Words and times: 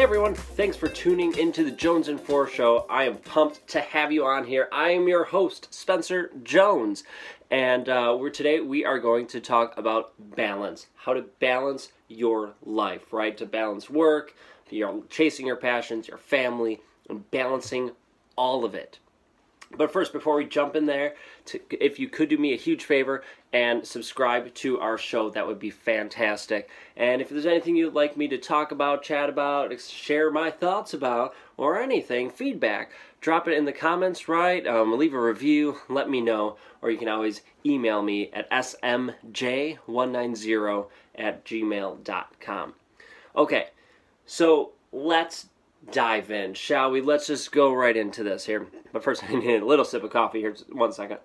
Hey 0.00 0.04
everyone, 0.04 0.34
thanks 0.34 0.78
for 0.78 0.88
tuning 0.88 1.36
into 1.36 1.62
the 1.62 1.70
Jones 1.70 2.08
and 2.08 2.18
Four 2.18 2.48
Show. 2.48 2.86
I 2.88 3.04
am 3.04 3.18
pumped 3.18 3.68
to 3.68 3.82
have 3.82 4.10
you 4.10 4.24
on 4.24 4.46
here. 4.46 4.66
I 4.72 4.92
am 4.92 5.06
your 5.06 5.24
host, 5.24 5.68
Spencer 5.74 6.30
Jones, 6.42 7.04
and 7.50 7.86
uh, 7.86 8.16
we're 8.18 8.30
today 8.30 8.60
we 8.60 8.82
are 8.82 8.98
going 8.98 9.26
to 9.26 9.40
talk 9.40 9.76
about 9.76 10.14
balance, 10.34 10.86
how 10.94 11.12
to 11.12 11.20
balance 11.20 11.92
your 12.08 12.54
life, 12.64 13.12
right? 13.12 13.36
To 13.36 13.44
balance 13.44 13.90
work, 13.90 14.34
you're 14.70 15.02
chasing 15.10 15.46
your 15.46 15.56
passions, 15.56 16.08
your 16.08 16.16
family, 16.16 16.80
and 17.10 17.30
balancing 17.30 17.90
all 18.36 18.64
of 18.64 18.74
it. 18.74 19.00
But 19.76 19.92
first, 19.92 20.12
before 20.12 20.34
we 20.34 20.46
jump 20.46 20.74
in 20.74 20.86
there, 20.86 21.14
to, 21.46 21.60
if 21.70 22.00
you 22.00 22.08
could 22.08 22.28
do 22.28 22.38
me 22.38 22.52
a 22.52 22.56
huge 22.56 22.84
favor 22.84 23.22
and 23.52 23.86
subscribe 23.86 24.52
to 24.54 24.80
our 24.80 24.98
show, 24.98 25.30
that 25.30 25.46
would 25.46 25.60
be 25.60 25.70
fantastic. 25.70 26.68
And 26.96 27.22
if 27.22 27.28
there's 27.28 27.46
anything 27.46 27.76
you'd 27.76 27.94
like 27.94 28.16
me 28.16 28.26
to 28.28 28.38
talk 28.38 28.72
about, 28.72 29.04
chat 29.04 29.28
about, 29.28 29.78
share 29.80 30.28
my 30.30 30.50
thoughts 30.50 30.92
about, 30.92 31.34
or 31.56 31.78
anything, 31.78 32.30
feedback, 32.30 32.90
drop 33.20 33.46
it 33.46 33.56
in 33.56 33.64
the 33.64 33.72
comments, 33.72 34.28
right? 34.28 34.66
Um, 34.66 34.98
leave 34.98 35.14
a 35.14 35.20
review, 35.20 35.78
let 35.88 36.10
me 36.10 36.20
know, 36.20 36.56
or 36.82 36.90
you 36.90 36.98
can 36.98 37.08
always 37.08 37.42
email 37.64 38.02
me 38.02 38.28
at 38.32 38.50
smj190 38.50 40.86
at 41.14 41.44
gmail.com. 41.44 42.74
Okay, 43.36 43.68
so 44.26 44.72
let's 44.92 45.46
dive 45.90 46.30
in, 46.30 46.54
shall 46.54 46.90
we? 46.90 47.00
Let's 47.00 47.26
just 47.26 47.52
go 47.52 47.72
right 47.72 47.96
into 47.96 48.22
this 48.22 48.46
here. 48.46 48.66
But 48.92 49.04
first, 49.04 49.24
I 49.28 49.34
need 49.34 49.62
a 49.62 49.64
little 49.64 49.84
sip 49.84 50.04
of 50.04 50.10
coffee 50.10 50.40
here. 50.40 50.52
Just 50.52 50.74
one 50.74 50.92
second. 50.92 51.18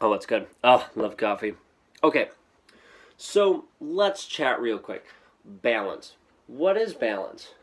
Oh, 0.00 0.10
that's 0.12 0.26
good. 0.26 0.46
Oh, 0.62 0.88
love 0.94 1.16
coffee. 1.16 1.54
Okay, 2.02 2.28
so 3.16 3.64
let's 3.80 4.26
chat 4.26 4.60
real 4.60 4.78
quick. 4.78 5.06
Balance. 5.44 6.14
What 6.46 6.76
is 6.76 6.94
balance? 6.94 7.54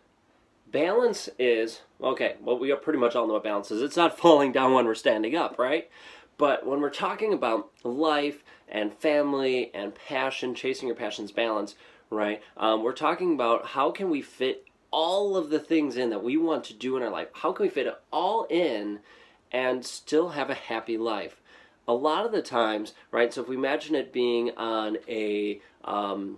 Balance 0.72 1.30
is, 1.38 1.82
okay, 2.02 2.36
well, 2.42 2.58
we 2.58 2.74
pretty 2.76 2.98
much 2.98 3.16
all 3.16 3.28
know 3.28 3.34
what 3.34 3.44
balance 3.44 3.70
is. 3.72 3.82
It's 3.82 3.98
not 3.98 4.18
falling 4.18 4.52
down 4.52 4.74
when 4.74 4.86
we're 4.86 4.96
standing 4.96 5.36
up, 5.36 5.60
right? 5.60 5.90
But 6.38 6.66
when 6.66 6.82
we're 6.82 6.90
talking 6.90 7.34
about 7.34 7.70
life 7.84 8.44
and 8.68 8.94
family 8.94 9.70
and 9.76 9.94
passion, 9.94 10.56
chasing 10.56 10.88
your 10.88 10.96
passions 10.96 11.32
balance, 11.32 11.76
right? 12.10 12.42
Um, 12.58 12.84
we're 12.84 12.94
talking 12.94 13.34
about 13.34 13.68
how 13.68 13.92
can 13.92 14.10
we 14.10 14.22
fit 14.22 14.66
all 14.92 15.38
of 15.38 15.50
the 15.50 15.60
things 15.60 15.98
in 15.98 16.10
that 16.10 16.24
we 16.24 16.38
want 16.38 16.64
to 16.66 16.74
do 16.74 16.98
in 16.98 17.04
our 17.04 17.10
life. 17.10 17.30
How 17.34 17.52
can 17.52 17.66
we 17.66 17.70
fit 17.70 17.88
it 17.88 17.96
all 18.12 18.46
in 18.50 19.00
and 19.52 19.86
still 19.86 20.30
have 20.30 20.50
a 20.50 20.56
happy 20.56 20.98
life? 20.98 21.42
A 21.88 21.94
lot 21.94 22.26
of 22.26 22.32
the 22.32 22.42
times, 22.42 22.94
right? 23.10 23.34
So 23.34 23.42
if 23.42 23.48
we 23.48 23.56
imagine 23.56 23.96
it 23.96 24.14
being 24.14 24.52
on 24.52 24.98
a 25.08 25.62
um, 25.84 26.38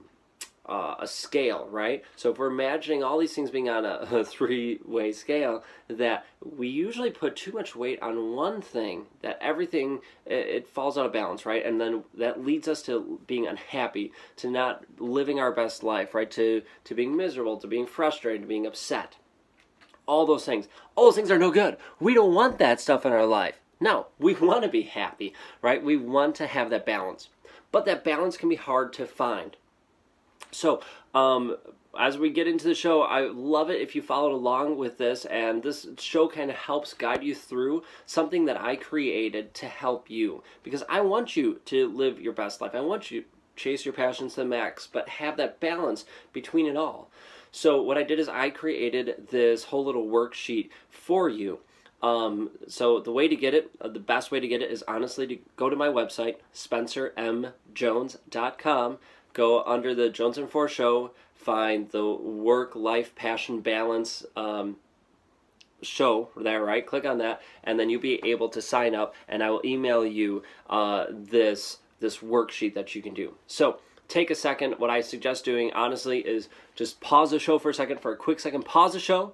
uh, 0.66 0.96
a 1.00 1.08
scale, 1.08 1.68
right? 1.70 2.04
So 2.16 2.32
if 2.32 2.38
we're 2.38 2.48
imagining 2.48 3.04
all 3.04 3.18
these 3.18 3.34
things 3.34 3.52
being 3.52 3.70
on 3.70 3.86
a, 3.86 4.08
a 4.12 4.24
three-way 4.24 5.12
scale, 5.12 5.64
that 5.90 6.26
we 6.42 6.68
usually 6.68 7.12
put 7.12 7.36
too 7.36 7.52
much 7.52 7.76
weight 7.76 8.02
on 8.02 8.34
one 8.34 8.62
thing, 8.62 9.06
that 9.22 9.38
everything 9.42 10.00
it, 10.26 10.48
it, 10.48 10.68
falls 10.68 10.98
out 10.98 11.06
of 11.06 11.14
balance, 11.14 11.46
right? 11.46 11.66
And 11.66 11.82
then 11.82 12.04
that 12.14 12.44
leads 12.44 12.68
us 12.68 12.82
to 12.84 13.20
being 13.28 13.46
unhappy, 13.46 14.14
to 14.38 14.50
not 14.50 14.86
living 15.00 15.40
our 15.40 15.52
best 15.52 15.84
life, 15.84 16.14
right? 16.14 16.32
To 16.32 16.62
to 16.86 16.96
being 16.96 17.16
miserable, 17.16 17.58
to 17.58 17.68
being 17.68 17.86
frustrated, 17.86 18.44
to 18.44 18.48
being 18.48 18.66
upset. 18.66 19.18
All 20.06 20.26
those 20.26 20.46
things. 20.46 20.68
All 20.96 21.06
those 21.06 21.16
things 21.16 21.32
are 21.32 21.40
no 21.40 21.52
good. 21.52 21.78
We 22.00 22.14
don't 22.14 22.34
want 22.34 22.58
that 22.60 22.80
stuff 22.80 23.06
in 23.06 23.12
our 23.12 23.26
life. 23.26 23.60
No, 23.80 24.08
we 24.18 24.34
want 24.42 24.64
to 24.64 24.70
be 24.70 24.84
happy, 24.84 25.34
right? 25.62 25.84
We 25.84 25.98
want 25.98 26.36
to 26.36 26.48
have 26.48 26.70
that 26.70 26.86
balance. 26.86 27.30
But 27.72 27.86
that 27.86 28.04
balance 28.04 28.38
can 28.38 28.50
be 28.50 28.56
hard 28.56 28.94
to 28.94 29.08
find 29.08 29.58
so, 30.54 30.82
um, 31.14 31.58
as 31.98 32.18
we 32.18 32.30
get 32.32 32.48
into 32.48 32.68
the 32.68 32.74
show, 32.74 33.04
I 33.04 33.28
love 33.28 33.70
it 33.70 33.82
if 33.82 33.96
you 33.96 34.02
followed 34.02 34.34
along 34.34 34.78
with 34.78 34.98
this, 34.98 35.26
and 35.26 35.62
this 35.62 35.86
show 36.00 36.28
kind 36.28 36.50
of 36.50 36.56
helps 36.56 36.94
guide 36.94 37.24
you 37.24 37.36
through 37.36 37.84
something 38.06 38.46
that 38.46 38.60
I 38.60 38.76
created 38.76 39.54
to 39.56 39.68
help 39.68 40.10
you 40.10 40.44
because 40.64 40.84
I 40.90 41.02
want 41.02 41.36
you 41.36 41.60
to 41.66 41.88
live 41.90 42.20
your 42.20 42.34
best 42.34 42.62
life. 42.62 42.74
I 42.74 42.82
want 42.82 43.12
you 43.12 43.22
to 43.22 43.28
chase 43.56 43.86
your 43.86 43.94
passions 43.94 44.34
to 44.34 44.42
the 44.42 44.48
max, 44.48 44.88
but 44.92 45.08
have 45.08 45.38
that 45.38 45.60
balance 45.60 46.06
between 46.32 46.66
it 46.66 46.78
all. 46.78 47.12
So, 47.52 47.80
what 47.82 48.00
I 48.00 48.04
did 48.04 48.20
is 48.20 48.28
I 48.28 48.50
created 48.50 49.28
this 49.30 49.66
whole 49.66 49.86
little 49.86 50.08
worksheet 50.08 50.70
for 50.90 51.30
you. 51.30 51.60
Um, 52.02 52.50
so 52.68 53.00
the 53.00 53.12
way 53.14 53.28
to 53.30 53.36
get 53.36 53.54
it, 53.54 53.72
uh, 53.80 53.88
the 53.88 54.00
best 54.00 54.30
way 54.30 54.42
to 54.42 54.48
get 54.48 54.62
it 54.62 54.70
is 54.70 54.84
honestly 54.90 55.26
to 55.28 55.38
go 55.56 55.70
to 55.70 55.76
my 55.78 55.88
website, 55.88 56.36
spencermjones.com 56.54 58.98
go 59.34 59.64
under 59.64 59.94
the 59.94 60.10
Jones 60.10 60.38
and 60.38 60.50
Four 60.50 60.68
Show, 60.68 61.12
find 61.34 61.90
the 61.90 62.06
work 62.14 62.76
life 62.76 63.16
passion 63.16 63.60
balance 63.60 64.26
um, 64.36 64.78
show 65.82 66.30
there, 66.36 66.64
right? 66.64 66.86
Click 66.86 67.06
on 67.06 67.18
that, 67.20 67.42
and 67.64 67.80
then 67.80 67.90
you'll 67.90 68.02
be 68.02 68.24
able 68.24 68.50
to 68.50 68.62
sign 68.62 68.96
up, 68.96 69.14
and 69.28 69.44
I 69.44 69.50
will 69.50 69.62
email 69.66 70.06
you 70.06 70.44
uh, 70.70 71.06
this 71.10 71.80
this 72.00 72.18
worksheet 72.18 72.74
that 72.74 72.96
you 72.96 73.02
can 73.02 73.14
do. 73.14 73.34
So 73.48 73.80
take 74.08 74.30
a 74.30 74.36
second. 74.36 74.74
What 74.78 74.90
I 74.90 75.02
suggest 75.02 75.46
doing, 75.46 75.72
honestly, 75.74 76.20
is 76.20 76.50
just 76.76 77.02
pause 77.02 77.32
the 77.32 77.40
show 77.40 77.60
for 77.60 77.70
a 77.70 77.74
second, 77.74 78.02
for 78.02 78.12
a 78.12 78.18
quick 78.18 78.40
second. 78.40 78.66
Pause 78.66 78.94
the 78.94 79.00
show, 79.00 79.34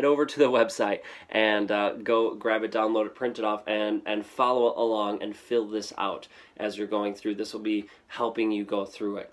head 0.00 0.06
over 0.06 0.24
to 0.24 0.38
the 0.38 0.50
website 0.50 1.00
and 1.28 1.70
uh, 1.70 1.92
go 1.92 2.34
grab 2.34 2.62
it, 2.62 2.72
download 2.72 3.04
it, 3.04 3.14
print 3.14 3.38
it 3.38 3.44
off, 3.44 3.62
and, 3.66 4.00
and 4.06 4.24
follow 4.24 4.74
along 4.78 5.22
and 5.22 5.36
fill 5.36 5.68
this 5.68 5.92
out 5.98 6.26
as 6.56 6.78
you're 6.78 6.86
going 6.86 7.14
through. 7.14 7.34
This 7.34 7.52
will 7.52 7.60
be 7.60 7.86
helping 8.06 8.50
you 8.50 8.64
go 8.64 8.86
through 8.86 9.18
it. 9.18 9.32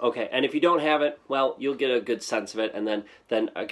Okay, 0.00 0.28
and 0.32 0.44
if 0.44 0.54
you 0.54 0.60
don't 0.60 0.80
have 0.80 1.02
it, 1.02 1.20
well, 1.28 1.54
you'll 1.58 1.74
get 1.74 1.90
a 1.90 2.00
good 2.00 2.22
sense 2.22 2.54
of 2.54 2.60
it, 2.60 2.72
and 2.74 2.86
then 2.86 3.04
then 3.28 3.50
uh, 3.54 3.64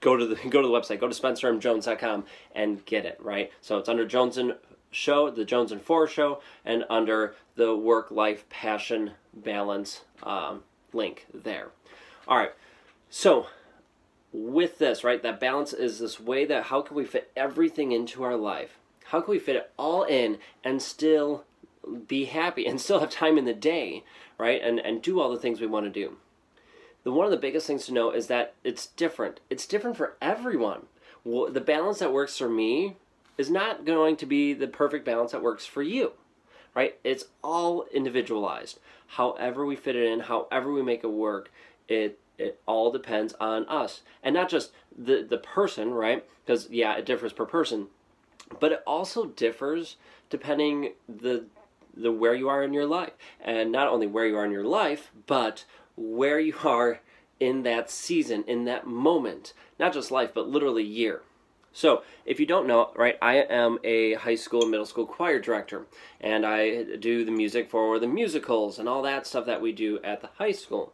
go 0.00 0.16
to 0.16 0.26
the 0.26 0.34
go 0.48 0.62
to 0.62 0.68
the 0.68 0.72
website, 0.72 1.00
go 1.00 1.08
to 1.08 1.22
spencermjones.com 1.22 2.24
and 2.54 2.84
get 2.86 3.04
it. 3.04 3.18
Right, 3.20 3.50
so 3.60 3.76
it's 3.76 3.88
under 3.88 4.06
Jones 4.06 4.38
and 4.38 4.54
Show, 4.90 5.28
the 5.30 5.44
Jones 5.44 5.70
and 5.70 5.82
Four 5.82 6.06
Show, 6.06 6.40
and 6.64 6.84
under 6.88 7.34
the 7.56 7.76
Work 7.76 8.10
Life 8.10 8.48
Passion 8.48 9.12
Balance 9.34 10.02
um, 10.22 10.62
link 10.94 11.26
there. 11.34 11.68
All 12.26 12.38
right, 12.38 12.52
so 13.10 13.48
with 14.32 14.78
this, 14.78 15.04
right, 15.04 15.22
that 15.22 15.40
balance 15.40 15.72
is 15.72 15.98
this 15.98 16.20
way 16.20 16.44
that 16.44 16.64
how 16.64 16.82
can 16.82 16.96
we 16.96 17.04
fit 17.04 17.30
everything 17.36 17.92
into 17.92 18.22
our 18.22 18.36
life? 18.36 18.78
How 19.06 19.20
can 19.20 19.30
we 19.30 19.38
fit 19.38 19.56
it 19.56 19.70
all 19.78 20.02
in 20.04 20.38
and 20.62 20.82
still 20.82 21.44
be 22.06 22.26
happy 22.26 22.66
and 22.66 22.80
still 22.80 23.00
have 23.00 23.10
time 23.10 23.38
in 23.38 23.44
the 23.44 23.54
day, 23.54 24.04
right? 24.36 24.60
And 24.62 24.78
and 24.78 25.02
do 25.02 25.20
all 25.20 25.30
the 25.30 25.38
things 25.38 25.60
we 25.60 25.66
want 25.66 25.86
to 25.86 25.90
do. 25.90 26.16
The 27.04 27.12
one 27.12 27.24
of 27.24 27.30
the 27.30 27.36
biggest 27.38 27.66
things 27.66 27.86
to 27.86 27.94
know 27.94 28.10
is 28.10 28.26
that 28.26 28.54
it's 28.64 28.86
different. 28.86 29.40
It's 29.48 29.66
different 29.66 29.96
for 29.96 30.16
everyone. 30.20 30.86
The 31.24 31.62
balance 31.64 31.98
that 32.00 32.12
works 32.12 32.36
for 32.36 32.48
me 32.48 32.96
is 33.36 33.50
not 33.50 33.84
going 33.84 34.16
to 34.16 34.26
be 34.26 34.52
the 34.52 34.66
perfect 34.66 35.04
balance 35.04 35.32
that 35.32 35.42
works 35.42 35.64
for 35.64 35.82
you. 35.82 36.12
Right? 36.74 36.98
It's 37.02 37.24
all 37.42 37.86
individualized. 37.92 38.78
However 39.06 39.64
we 39.64 39.74
fit 39.74 39.96
it 39.96 40.06
in, 40.06 40.20
however 40.20 40.72
we 40.72 40.82
make 40.82 41.02
it 41.02 41.10
work, 41.10 41.50
it 41.88 42.18
it 42.38 42.60
all 42.66 42.90
depends 42.90 43.34
on 43.40 43.68
us. 43.68 44.02
And 44.22 44.34
not 44.34 44.48
just 44.48 44.72
the 44.96 45.26
the 45.28 45.38
person 45.38 45.92
right? 45.92 46.24
Because 46.44 46.70
yeah 46.70 46.96
it 46.96 47.06
differs 47.06 47.32
per 47.32 47.44
person. 47.44 47.88
But 48.60 48.72
it 48.72 48.82
also 48.86 49.26
differs 49.26 49.96
depending 50.30 50.92
the 51.08 51.46
the 51.94 52.12
where 52.12 52.34
you 52.34 52.48
are 52.48 52.62
in 52.62 52.72
your 52.72 52.86
life. 52.86 53.12
And 53.40 53.72
not 53.72 53.88
only 53.88 54.06
where 54.06 54.26
you 54.26 54.36
are 54.36 54.44
in 54.44 54.52
your 54.52 54.64
life 54.64 55.10
but 55.26 55.64
where 55.96 56.38
you 56.38 56.54
are 56.64 57.00
in 57.40 57.62
that 57.64 57.90
season 57.90 58.44
in 58.46 58.64
that 58.64 58.86
moment. 58.86 59.52
Not 59.78 59.92
just 59.92 60.10
life 60.10 60.30
but 60.32 60.48
literally 60.48 60.84
year. 60.84 61.22
So, 61.72 62.02
if 62.24 62.40
you 62.40 62.46
don't 62.46 62.66
know, 62.66 62.90
right, 62.96 63.16
I 63.20 63.36
am 63.36 63.78
a 63.84 64.14
high 64.14 64.34
school 64.34 64.62
and 64.62 64.70
middle 64.70 64.86
school 64.86 65.06
choir 65.06 65.38
director, 65.38 65.86
and 66.20 66.44
I 66.44 66.82
do 66.96 67.24
the 67.24 67.30
music 67.30 67.70
for 67.70 68.00
the 68.00 68.06
musicals 68.08 68.78
and 68.78 68.88
all 68.88 69.02
that 69.02 69.26
stuff 69.26 69.46
that 69.46 69.60
we 69.60 69.72
do 69.72 70.00
at 70.02 70.20
the 70.20 70.30
high 70.38 70.52
school. 70.52 70.92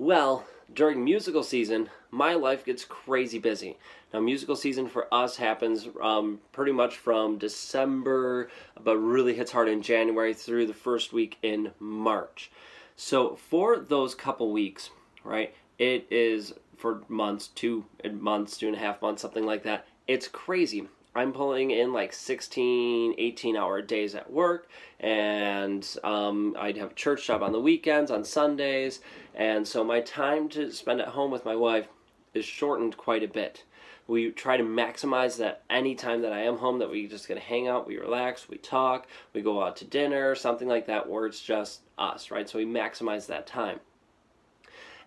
Well, 0.00 0.46
during 0.72 1.04
musical 1.04 1.42
season, 1.42 1.90
my 2.10 2.32
life 2.32 2.64
gets 2.64 2.86
crazy 2.86 3.38
busy. 3.38 3.76
Now, 4.14 4.20
musical 4.20 4.56
season 4.56 4.88
for 4.88 5.12
us 5.12 5.36
happens 5.36 5.90
um, 6.00 6.40
pretty 6.52 6.72
much 6.72 6.96
from 6.96 7.36
December, 7.36 8.48
but 8.82 8.96
really 8.96 9.34
hits 9.34 9.52
hard 9.52 9.68
in 9.68 9.82
January 9.82 10.32
through 10.32 10.68
the 10.68 10.72
first 10.72 11.12
week 11.12 11.36
in 11.42 11.72
March. 11.78 12.50
So, 12.96 13.36
for 13.36 13.76
those 13.76 14.14
couple 14.14 14.50
weeks, 14.52 14.88
right, 15.22 15.54
it 15.78 16.06
is 16.10 16.54
for 16.78 17.02
months, 17.08 17.48
two 17.48 17.84
months, 18.10 18.56
two 18.56 18.68
and 18.68 18.76
a 18.76 18.80
half 18.80 19.02
months, 19.02 19.20
something 19.20 19.44
like 19.44 19.64
that. 19.64 19.86
It's 20.08 20.28
crazy. 20.28 20.88
I'm 21.14 21.32
pulling 21.32 21.72
in 21.72 21.92
like 21.92 22.12
16, 22.12 23.14
18 23.18 23.56
hour 23.56 23.82
days 23.82 24.14
at 24.14 24.32
work, 24.32 24.68
and 25.00 25.86
um, 26.04 26.56
I'd 26.58 26.76
have 26.76 26.94
church 26.94 27.26
job 27.26 27.42
on 27.42 27.52
the 27.52 27.60
weekends, 27.60 28.10
on 28.10 28.24
Sundays, 28.24 29.00
and 29.34 29.66
so 29.66 29.82
my 29.82 30.00
time 30.00 30.48
to 30.50 30.70
spend 30.70 31.00
at 31.00 31.08
home 31.08 31.30
with 31.30 31.44
my 31.44 31.56
wife 31.56 31.88
is 32.32 32.44
shortened 32.44 32.96
quite 32.96 33.24
a 33.24 33.28
bit. 33.28 33.64
We 34.06 34.30
try 34.30 34.56
to 34.56 34.62
maximize 34.62 35.36
that 35.38 35.62
any 35.68 35.94
time 35.94 36.22
that 36.22 36.32
I 36.32 36.42
am 36.42 36.58
home 36.58 36.78
that 36.78 36.90
we 36.90 37.06
just 37.08 37.28
gonna 37.28 37.40
hang 37.40 37.66
out, 37.66 37.88
we 37.88 37.98
relax, 37.98 38.48
we 38.48 38.58
talk, 38.58 39.08
we 39.32 39.42
go 39.42 39.62
out 39.62 39.76
to 39.78 39.84
dinner, 39.84 40.34
something 40.36 40.68
like 40.68 40.86
that, 40.86 41.08
where 41.08 41.26
it's 41.26 41.40
just 41.40 41.80
us, 41.98 42.30
right? 42.30 42.48
So 42.48 42.58
we 42.58 42.66
maximize 42.66 43.26
that 43.26 43.46
time. 43.46 43.80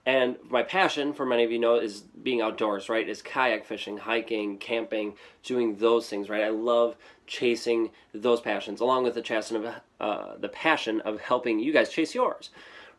And 0.05 0.35
my 0.49 0.63
passion, 0.63 1.13
for 1.13 1.25
many 1.25 1.45
of 1.45 1.51
you 1.51 1.59
know, 1.59 1.75
is 1.75 2.01
being 2.01 2.41
outdoors, 2.41 2.89
right? 2.89 3.07
Is 3.07 3.21
kayak 3.21 3.65
fishing, 3.65 3.97
hiking, 3.97 4.57
camping, 4.57 5.13
doing 5.43 5.77
those 5.77 6.09
things, 6.09 6.29
right? 6.29 6.43
I 6.43 6.49
love 6.49 6.97
chasing 7.25 7.91
those 8.13 8.41
passions, 8.41 8.81
along 8.81 9.05
with 9.05 9.15
the 9.15 9.21
passion 9.21 9.55
of 9.57 9.73
uh, 10.01 10.37
the 10.37 10.49
passion 10.49 10.99
of 11.01 11.21
helping 11.21 11.59
you 11.59 11.71
guys 11.71 11.89
chase 11.89 12.13
yours, 12.13 12.49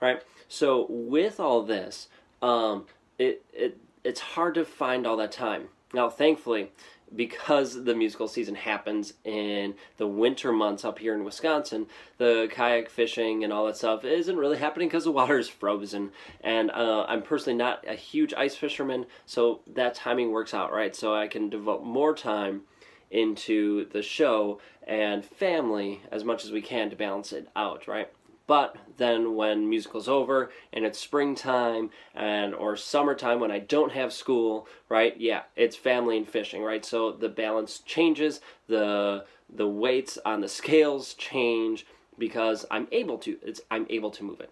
right? 0.01 0.23
So 0.49 0.87
with 0.89 1.39
all 1.41 1.63
this, 1.63 2.09
um, 2.41 2.87
it 3.19 3.45
it 3.53 3.79
it's 4.03 4.21
hard 4.21 4.55
to 4.55 4.65
find 4.65 5.07
all 5.07 5.19
that 5.19 5.33
time. 5.33 5.69
Now, 5.93 6.09
thankfully, 6.09 6.73
because 7.15 7.85
the 7.85 7.95
musical 7.95 8.29
season 8.29 8.55
happens 8.55 9.15
in 9.25 9.75
the 9.97 10.07
winter 10.07 10.53
months 10.53 10.85
up 10.85 10.99
here 10.99 11.15
in 11.15 11.25
Wisconsin, 11.25 11.87
the 12.19 12.49
kayak 12.51 12.89
fishing 12.89 13.45
and 13.45 13.53
all 13.53 13.67
that 13.67 13.77
stuff 13.77 14.05
isn't 14.05 14.37
really 14.37 14.59
happening 14.59 14.89
because 14.89 15.05
the 15.05 15.13
water 15.13 15.39
is 15.39 15.49
frozen. 15.49 16.11
And 16.41 16.71
uh, 16.71 17.05
I'm 17.09 17.23
personally 17.23 17.57
not 17.57 17.85
a 17.87 17.95
huge 17.95 18.35
ice 18.35 18.57
fisherman, 18.57 19.07
so 19.27 19.61
that 19.75 19.95
timing 19.95 20.33
works 20.33 20.55
out, 20.55 20.73
right? 20.73 20.95
So 20.95 21.15
I 21.15 21.29
can 21.29 21.49
devote 21.49 21.85
more 21.85 22.15
time 22.15 22.63
into 23.11 23.89
the 23.91 24.03
show 24.03 24.61
and 24.87 25.25
family 25.25 26.03
as 26.11 26.25
much 26.25 26.45
as 26.45 26.51
we 26.51 26.61
can 26.61 26.91
to 26.91 26.97
balance 26.97 27.33
it 27.33 27.49
out, 27.55 27.87
right? 27.87 28.11
But 28.47 28.77
then 28.99 29.35
when 29.37 29.69
musical's 29.69 30.09
over 30.09 30.51
and 30.73 30.85
it's 30.85 30.99
springtime 30.99 31.91
and 32.15 32.55
or 32.55 32.77
summertime 32.77 33.41
when 33.41 33.51
I 33.51 33.59
don't 33.59 33.93
have 33.93 34.13
school, 34.13 34.69
right? 34.89 35.19
Yeah, 35.19 35.43
it's 35.57 35.77
family 35.77 36.19
and 36.19 36.29
fishing, 36.29 36.63
right? 36.63 36.85
So 36.85 37.13
the 37.13 37.29
balance 37.29 37.79
changes, 37.81 38.41
the 38.67 39.25
the 39.55 39.69
weights 39.69 40.19
on 40.25 40.41
the 40.41 40.49
scales 40.49 41.15
change 41.15 41.87
because 42.19 42.67
I'm 42.71 42.89
able 42.93 43.19
to 43.19 43.39
it's 43.43 43.61
I'm 43.71 43.87
able 43.89 44.11
to 44.13 44.25
move 44.25 44.41
it. 44.41 44.51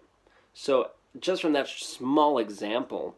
So 0.53 0.91
just 1.19 1.41
from 1.41 1.53
that 1.53 1.67
small 1.67 2.39
example, 2.39 3.15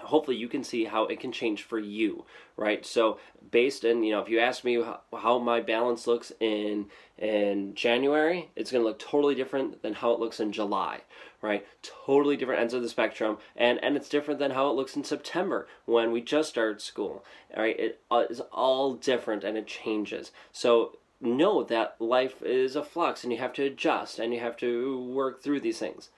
hopefully 0.00 0.36
you 0.36 0.48
can 0.48 0.62
see 0.62 0.84
how 0.84 1.04
it 1.04 1.20
can 1.20 1.32
change 1.32 1.62
for 1.62 1.78
you 1.78 2.24
right? 2.56 2.84
So 2.84 3.18
based 3.50 3.84
in 3.84 4.02
you 4.02 4.12
know 4.12 4.20
if 4.20 4.28
you 4.28 4.40
ask 4.40 4.64
me 4.64 4.82
how, 5.16 5.38
my 5.38 5.60
balance 5.60 6.06
looks 6.06 6.32
in 6.40 6.86
in 7.16 7.74
january 7.74 8.50
it's 8.54 8.70
going 8.70 8.82
to 8.82 8.86
look 8.86 8.98
totally 8.98 9.34
different 9.34 9.82
than 9.82 9.94
how 9.94 10.12
it 10.12 10.20
looks 10.20 10.40
in 10.40 10.52
july 10.52 11.00
right? 11.40 11.64
Totally 11.82 12.36
different 12.36 12.60
ends 12.60 12.74
of 12.74 12.82
the 12.82 12.88
spectrum 12.88 13.38
and 13.56 13.82
and 13.82 13.96
it's 13.96 14.08
different 14.08 14.40
than 14.40 14.50
how 14.50 14.68
it 14.68 14.74
looks 14.74 14.96
in 14.96 15.04
september 15.04 15.68
when 15.86 16.12
we 16.12 16.20
just 16.20 16.50
started 16.50 16.80
school 16.80 17.24
right? 17.56 17.78
It 17.78 18.00
uh, 18.10 18.24
is 18.28 18.40
all 18.52 18.94
different 18.94 19.44
and 19.44 19.56
it 19.56 19.66
changes. 19.66 20.32
So 20.52 20.98
know 21.20 21.62
that 21.64 21.96
life 21.98 22.42
is 22.42 22.76
a 22.76 22.84
flux 22.84 23.24
and 23.24 23.32
you 23.32 23.38
have 23.38 23.52
to 23.54 23.64
adjust 23.64 24.18
and 24.18 24.32
you 24.32 24.40
have 24.40 24.56
to 24.58 25.02
work 25.06 25.42
through 25.42 25.60
these 25.60 25.78
things. 25.78 26.10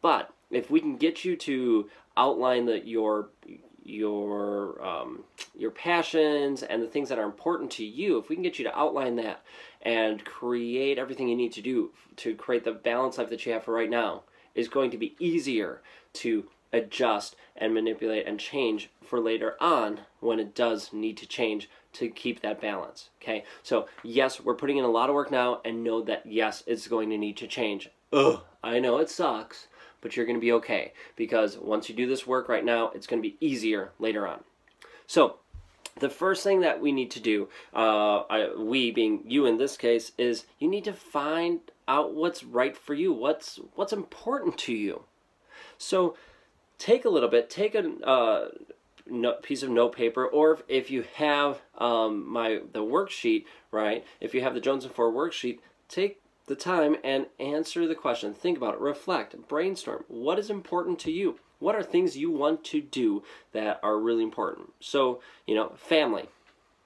But 0.00 0.32
if 0.50 0.70
we 0.70 0.80
can 0.80 0.96
get 0.96 1.24
you 1.24 1.36
to 1.36 1.90
outline 2.16 2.66
the, 2.66 2.86
your 2.86 3.28
your 3.84 4.84
um, 4.84 5.22
your 5.56 5.70
passions 5.70 6.62
and 6.62 6.82
the 6.82 6.88
things 6.88 7.08
that 7.08 7.18
are 7.18 7.24
important 7.24 7.70
to 7.70 7.84
you 7.84 8.18
if 8.18 8.28
we 8.28 8.34
can 8.36 8.42
get 8.42 8.58
you 8.58 8.64
to 8.64 8.78
outline 8.78 9.16
that 9.16 9.42
and 9.82 10.24
create 10.24 10.98
everything 10.98 11.28
you 11.28 11.36
need 11.36 11.52
to 11.52 11.62
do 11.62 11.90
to 12.16 12.34
create 12.34 12.64
the 12.64 12.72
balance 12.72 13.18
life 13.18 13.30
that 13.30 13.46
you 13.46 13.52
have 13.52 13.62
for 13.62 13.72
right 13.72 13.90
now 13.90 14.22
is 14.54 14.68
going 14.68 14.90
to 14.90 14.98
be 14.98 15.14
easier 15.20 15.82
to 16.12 16.46
adjust 16.72 17.36
and 17.56 17.72
manipulate 17.72 18.26
and 18.26 18.40
change 18.40 18.90
for 19.04 19.20
later 19.20 19.54
on 19.60 20.00
when 20.20 20.40
it 20.40 20.54
does 20.54 20.92
need 20.92 21.16
to 21.16 21.26
change 21.26 21.70
to 21.92 22.08
keep 22.08 22.40
that 22.40 22.60
balance 22.60 23.10
okay? 23.22 23.44
So 23.62 23.86
yes 24.02 24.40
we're 24.40 24.54
putting 24.54 24.78
in 24.78 24.84
a 24.84 24.88
lot 24.90 25.08
of 25.08 25.14
work 25.14 25.30
now 25.30 25.60
and 25.64 25.84
know 25.84 26.02
that 26.02 26.26
yes 26.26 26.64
it's 26.66 26.88
going 26.88 27.10
to 27.10 27.18
need 27.18 27.36
to 27.36 27.46
change. 27.46 27.88
Ugh 28.12 28.40
i 28.66 28.80
know 28.80 28.98
it 28.98 29.08
sucks 29.08 29.68
but 30.06 30.16
you're 30.16 30.24
going 30.24 30.36
to 30.36 30.40
be 30.40 30.52
okay 30.52 30.92
because 31.16 31.58
once 31.58 31.88
you 31.88 31.94
do 31.96 32.06
this 32.06 32.28
work 32.28 32.48
right 32.48 32.64
now, 32.64 32.92
it's 32.94 33.08
going 33.08 33.20
to 33.20 33.28
be 33.28 33.36
easier 33.40 33.90
later 33.98 34.24
on. 34.24 34.38
So, 35.08 35.38
the 35.98 36.08
first 36.08 36.44
thing 36.44 36.60
that 36.60 36.80
we 36.80 36.92
need 36.92 37.10
to 37.10 37.20
do, 37.20 37.48
uh, 37.74 38.18
I, 38.30 38.54
we 38.56 38.92
being 38.92 39.24
you 39.26 39.46
in 39.46 39.58
this 39.58 39.76
case, 39.76 40.12
is 40.16 40.44
you 40.60 40.68
need 40.68 40.84
to 40.84 40.92
find 40.92 41.58
out 41.88 42.14
what's 42.14 42.44
right 42.44 42.76
for 42.76 42.94
you, 42.94 43.12
what's 43.12 43.58
what's 43.74 43.92
important 43.92 44.56
to 44.58 44.72
you. 44.72 45.02
So, 45.76 46.16
take 46.78 47.04
a 47.04 47.08
little 47.08 47.28
bit, 47.28 47.50
take 47.50 47.74
a 47.74 47.90
uh, 48.04 48.50
note, 49.10 49.42
piece 49.42 49.64
of 49.64 49.70
note 49.70 49.96
paper, 49.96 50.24
or 50.24 50.52
if, 50.52 50.62
if 50.68 50.88
you 50.88 51.04
have 51.16 51.62
um, 51.78 52.30
my 52.30 52.60
the 52.72 52.84
worksheet, 52.84 53.46
right? 53.72 54.04
If 54.20 54.34
you 54.34 54.42
have 54.42 54.54
the 54.54 54.60
Jones 54.60 54.84
and 54.84 54.94
Four 54.94 55.12
worksheet, 55.12 55.58
take 55.88 56.20
the 56.46 56.56
time 56.56 56.96
and 57.02 57.26
answer 57.38 57.86
the 57.86 57.94
question. 57.94 58.32
Think 58.32 58.56
about 58.56 58.74
it, 58.74 58.80
reflect, 58.80 59.36
brainstorm. 59.48 60.04
What 60.08 60.38
is 60.38 60.50
important 60.50 60.98
to 61.00 61.10
you? 61.10 61.38
What 61.58 61.74
are 61.74 61.82
things 61.82 62.16
you 62.16 62.30
want 62.30 62.64
to 62.64 62.80
do 62.80 63.22
that 63.52 63.80
are 63.82 63.98
really 63.98 64.22
important? 64.22 64.72
So, 64.80 65.20
you 65.46 65.54
know, 65.54 65.72
family. 65.76 66.28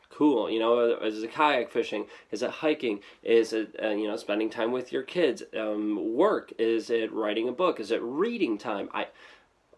Cool. 0.08 0.50
You 0.50 0.58
know, 0.58 0.96
is 0.96 1.22
it 1.22 1.32
kayak 1.32 1.70
fishing? 1.70 2.06
Is 2.30 2.42
it 2.42 2.50
hiking? 2.50 3.00
Is 3.22 3.52
it, 3.52 3.76
uh, 3.82 3.88
you 3.88 4.08
know, 4.08 4.16
spending 4.16 4.50
time 4.50 4.72
with 4.72 4.92
your 4.92 5.02
kids? 5.02 5.42
Um, 5.56 6.14
work? 6.14 6.52
Is 6.58 6.90
it 6.90 7.12
writing 7.12 7.48
a 7.48 7.52
book? 7.52 7.80
Is 7.80 7.90
it 7.90 8.02
reading 8.02 8.58
time? 8.58 8.88
I, 8.92 9.08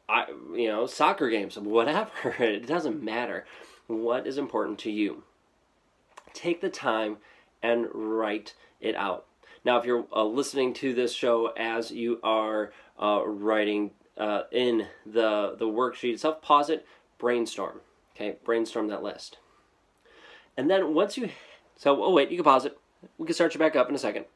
I, 0.08 0.26
you 0.54 0.68
know, 0.68 0.86
soccer 0.86 1.28
games, 1.28 1.58
whatever. 1.58 2.10
it 2.38 2.66
doesn't 2.66 3.02
matter. 3.02 3.46
What 3.86 4.26
is 4.26 4.38
important 4.38 4.78
to 4.80 4.90
you? 4.90 5.22
Take 6.32 6.60
the 6.60 6.70
time 6.70 7.18
and 7.62 7.86
write 7.92 8.54
it 8.80 8.96
out 8.96 9.26
now, 9.64 9.78
if 9.78 9.84
you're 9.84 10.06
uh, 10.12 10.24
listening 10.24 10.74
to 10.74 10.92
this 10.92 11.12
show 11.12 11.52
as 11.56 11.90
you 11.90 12.18
are 12.22 12.72
uh, 13.00 13.22
writing 13.24 13.92
uh, 14.18 14.42
in 14.50 14.86
the, 15.06 15.54
the 15.58 15.66
worksheet 15.66 16.14
itself, 16.14 16.42
pause 16.42 16.68
it, 16.68 16.86
brainstorm. 17.18 17.80
Okay, 18.14 18.36
brainstorm 18.44 18.88
that 18.88 19.02
list. 19.02 19.38
And 20.56 20.68
then 20.68 20.94
once 20.94 21.16
you, 21.16 21.30
so, 21.76 22.02
oh 22.02 22.12
wait, 22.12 22.30
you 22.30 22.36
can 22.36 22.44
pause 22.44 22.64
it. 22.64 22.76
We 23.18 23.26
can 23.26 23.34
start 23.34 23.54
you 23.54 23.58
back 23.58 23.76
up 23.76 23.88
in 23.88 23.94
a 23.94 23.98
second. 23.98 24.26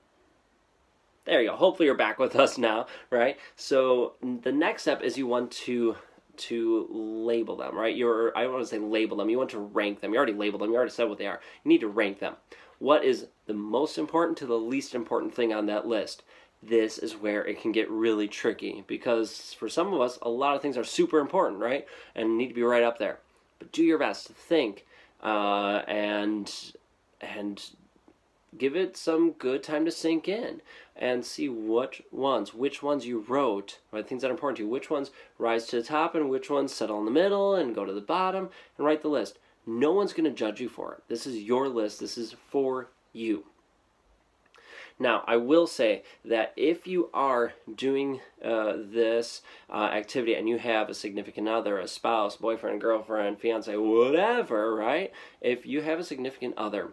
There 1.24 1.42
you 1.42 1.50
go. 1.50 1.56
Hopefully 1.56 1.86
you're 1.86 1.96
back 1.96 2.18
with 2.18 2.36
us 2.36 2.56
now, 2.56 2.86
right? 3.10 3.36
So 3.56 4.14
the 4.42 4.52
next 4.52 4.82
step 4.82 5.02
is 5.02 5.18
you 5.18 5.26
want 5.26 5.50
to 5.52 5.96
to 6.36 6.86
label 6.90 7.56
them, 7.56 7.74
right? 7.74 7.96
You're 7.96 8.36
I 8.36 8.42
don't 8.42 8.52
want 8.52 8.64
to 8.64 8.68
say 8.68 8.78
label 8.78 9.16
them. 9.16 9.28
You 9.28 9.38
want 9.38 9.50
to 9.50 9.58
rank 9.58 10.00
them. 10.00 10.12
You 10.12 10.18
already 10.18 10.34
labeled 10.34 10.62
them. 10.62 10.70
You 10.70 10.76
already 10.76 10.92
said 10.92 11.08
what 11.08 11.18
they 11.18 11.26
are. 11.26 11.40
You 11.64 11.68
need 11.68 11.80
to 11.80 11.88
rank 11.88 12.20
them 12.20 12.36
what 12.78 13.04
is 13.04 13.26
the 13.46 13.54
most 13.54 13.98
important 13.98 14.36
to 14.38 14.46
the 14.46 14.58
least 14.58 14.94
important 14.94 15.34
thing 15.34 15.52
on 15.52 15.66
that 15.66 15.86
list. 15.86 16.22
This 16.62 16.98
is 16.98 17.14
where 17.14 17.44
it 17.44 17.60
can 17.60 17.72
get 17.72 17.90
really 17.90 18.28
tricky 18.28 18.84
because 18.86 19.54
for 19.54 19.68
some 19.68 19.92
of 19.92 20.00
us, 20.00 20.18
a 20.22 20.28
lot 20.28 20.56
of 20.56 20.62
things 20.62 20.76
are 20.76 20.84
super 20.84 21.18
important, 21.18 21.60
right? 21.60 21.86
And 22.14 22.36
need 22.36 22.48
to 22.48 22.54
be 22.54 22.62
right 22.62 22.82
up 22.82 22.98
there. 22.98 23.18
But 23.58 23.72
do 23.72 23.84
your 23.84 23.98
best 23.98 24.26
to 24.26 24.32
think 24.32 24.84
uh, 25.22 25.82
and 25.86 26.52
and 27.20 27.62
give 28.56 28.76
it 28.76 28.96
some 28.96 29.32
good 29.32 29.62
time 29.62 29.84
to 29.84 29.90
sink 29.90 30.28
in 30.28 30.60
and 30.94 31.24
see 31.24 31.48
what 31.48 32.00
ones, 32.10 32.54
which 32.54 32.82
ones 32.82 33.06
you 33.06 33.24
wrote, 33.28 33.78
right? 33.92 34.06
Things 34.06 34.22
that 34.22 34.28
are 34.28 34.32
important 34.32 34.56
to 34.58 34.62
you, 34.64 34.68
which 34.68 34.90
ones 34.90 35.10
rise 35.38 35.66
to 35.66 35.76
the 35.76 35.82
top 35.82 36.14
and 36.14 36.30
which 36.30 36.48
ones 36.48 36.72
settle 36.72 36.98
in 36.98 37.04
the 37.04 37.10
middle 37.10 37.54
and 37.54 37.74
go 37.74 37.84
to 37.84 37.92
the 37.92 38.00
bottom 38.00 38.48
and 38.76 38.86
write 38.86 39.02
the 39.02 39.08
list. 39.08 39.38
No 39.66 39.92
one's 39.92 40.12
going 40.12 40.30
to 40.30 40.36
judge 40.36 40.60
you 40.60 40.68
for 40.68 40.94
it. 40.94 41.02
This 41.08 41.26
is 41.26 41.36
your 41.36 41.68
list. 41.68 42.00
This 42.00 42.16
is 42.16 42.34
for 42.50 42.88
you. 43.12 43.44
Now, 44.98 45.24
I 45.26 45.36
will 45.36 45.66
say 45.66 46.04
that 46.24 46.54
if 46.56 46.86
you 46.86 47.10
are 47.12 47.52
doing 47.74 48.20
uh, 48.42 48.74
this 48.76 49.42
uh, 49.68 49.90
activity 49.92 50.34
and 50.34 50.48
you 50.48 50.56
have 50.56 50.88
a 50.88 50.94
significant 50.94 51.48
other, 51.48 51.78
a 51.78 51.86
spouse, 51.86 52.36
boyfriend, 52.36 52.80
girlfriend, 52.80 53.38
fiance, 53.38 53.76
whatever, 53.76 54.74
right? 54.74 55.12
If 55.42 55.66
you 55.66 55.82
have 55.82 55.98
a 55.98 56.04
significant 56.04 56.54
other, 56.56 56.92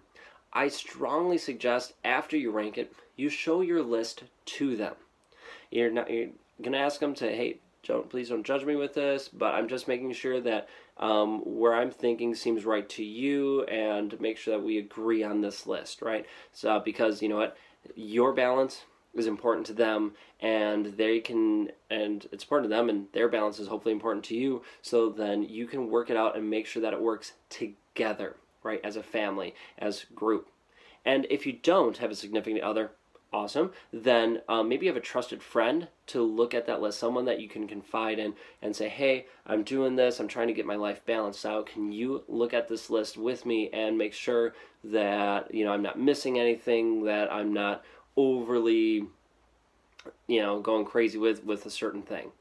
I 0.51 0.67
strongly 0.67 1.37
suggest 1.37 1.93
after 2.03 2.35
you 2.35 2.51
rank 2.51 2.77
it, 2.77 2.93
you 3.15 3.29
show 3.29 3.61
your 3.61 3.81
list 3.81 4.23
to 4.45 4.75
them. 4.75 4.95
You're 5.71 5.91
not 5.91 6.11
you're 6.11 6.29
gonna 6.61 6.77
ask 6.77 6.99
them 6.99 7.15
to, 7.15 7.25
hey, 7.25 7.59
don't 7.83 8.09
please 8.09 8.29
don't 8.29 8.43
judge 8.43 8.65
me 8.65 8.75
with 8.75 8.93
this, 8.93 9.29
but 9.29 9.55
I'm 9.55 9.67
just 9.67 9.87
making 9.87 10.11
sure 10.13 10.41
that 10.41 10.67
um, 10.97 11.41
where 11.41 11.73
I'm 11.73 11.91
thinking 11.91 12.35
seems 12.35 12.65
right 12.65 12.87
to 12.89 13.03
you, 13.03 13.63
and 13.63 14.19
make 14.19 14.37
sure 14.37 14.57
that 14.57 14.63
we 14.63 14.77
agree 14.77 15.23
on 15.23 15.41
this 15.41 15.65
list, 15.65 16.01
right? 16.01 16.25
So 16.51 16.81
because 16.83 17.21
you 17.21 17.29
know 17.29 17.37
what, 17.37 17.57
your 17.95 18.33
balance 18.33 18.85
is 19.13 19.27
important 19.27 19.67
to 19.67 19.73
them, 19.73 20.13
and 20.39 20.85
they 20.97 21.19
can, 21.19 21.69
and 21.89 22.27
it's 22.31 22.43
important 22.43 22.69
to 22.69 22.75
them, 22.75 22.89
and 22.89 23.07
their 23.13 23.29
balance 23.29 23.59
is 23.59 23.67
hopefully 23.67 23.93
important 23.93 24.25
to 24.25 24.35
you. 24.35 24.63
So 24.81 25.09
then 25.09 25.43
you 25.43 25.67
can 25.67 25.89
work 25.89 26.09
it 26.09 26.17
out 26.17 26.35
and 26.35 26.49
make 26.49 26.65
sure 26.65 26.81
that 26.81 26.93
it 26.93 27.01
works 27.01 27.33
together, 27.49 28.37
right? 28.63 28.81
As 28.83 28.95
a 28.95 29.03
family, 29.03 29.53
as 29.77 30.05
group. 30.15 30.49
And 31.05 31.27
if 31.29 31.45
you 31.45 31.53
don't 31.53 31.97
have 31.97 32.11
a 32.11 32.15
significant 32.15 32.63
other, 32.63 32.91
awesome, 33.33 33.71
then 33.91 34.41
um, 34.47 34.69
maybe 34.69 34.85
you 34.85 34.91
have 34.91 35.01
a 35.01 35.05
trusted 35.05 35.41
friend 35.41 35.87
to 36.07 36.21
look 36.21 36.53
at 36.53 36.67
that 36.67 36.81
list, 36.81 36.99
someone 36.99 37.25
that 37.25 37.39
you 37.39 37.49
can 37.49 37.67
confide 37.67 38.19
in 38.19 38.33
and 38.61 38.75
say, 38.75 38.87
hey, 38.87 39.25
I'm 39.45 39.63
doing 39.63 39.95
this, 39.95 40.19
I'm 40.19 40.27
trying 40.27 40.47
to 40.47 40.53
get 40.53 40.65
my 40.65 40.75
life 40.75 41.01
balanced 41.05 41.45
out. 41.45 41.65
Can 41.65 41.91
you 41.91 42.23
look 42.27 42.53
at 42.53 42.67
this 42.67 42.89
list 42.89 43.17
with 43.17 43.45
me 43.45 43.69
and 43.71 43.97
make 43.97 44.13
sure 44.13 44.53
that, 44.83 45.53
you 45.53 45.65
know, 45.65 45.71
I'm 45.71 45.81
not 45.81 45.99
missing 45.99 46.39
anything, 46.39 47.05
that 47.05 47.31
I'm 47.31 47.53
not 47.53 47.83
overly, 48.15 49.07
you 50.27 50.41
know, 50.41 50.59
going 50.59 50.85
crazy 50.85 51.17
with, 51.17 51.43
with 51.43 51.65
a 51.65 51.69
certain 51.69 52.03
thing. 52.03 52.31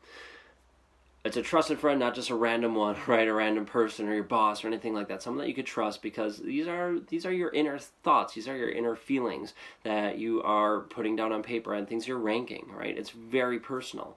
It's 1.25 1.37
a 1.37 1.43
trusted 1.43 1.79
friend, 1.79 2.01
not 2.01 2.15
just 2.15 2.31
a 2.31 2.35
random 2.35 2.75
one, 2.75 2.97
right? 3.07 3.29
A 3.29 3.33
random 3.33 3.65
person 3.65 4.09
or 4.09 4.15
your 4.15 4.25
boss 4.25 4.65
or 4.65 4.69
anything 4.69 4.95
like 4.95 5.09
that. 5.09 5.23
Someone 5.23 5.43
that 5.43 5.49
you 5.49 5.55
could 5.55 5.67
trust 5.67 6.03
because 6.03 6.39
these 6.39 6.67
are 6.67 6.99
these 7.09 7.25
are 7.25 7.33
your 7.33 7.51
inner 7.51 7.79
thoughts. 7.79 8.35
These 8.35 8.49
are 8.49 8.57
your 8.57 8.71
inner 8.71 8.97
feelings 8.97 9.55
that 9.85 10.19
you 10.19 10.43
are 10.43 10.81
putting 10.81 11.17
down 11.17 11.33
on 11.33 11.43
paper 11.43 11.75
and 11.75 11.89
things 11.89 12.09
you're 12.09 12.19
ranking, 12.19 12.67
right? 12.75 12.97
It's 12.97 13.11
very 13.11 13.59
personal. 13.61 14.17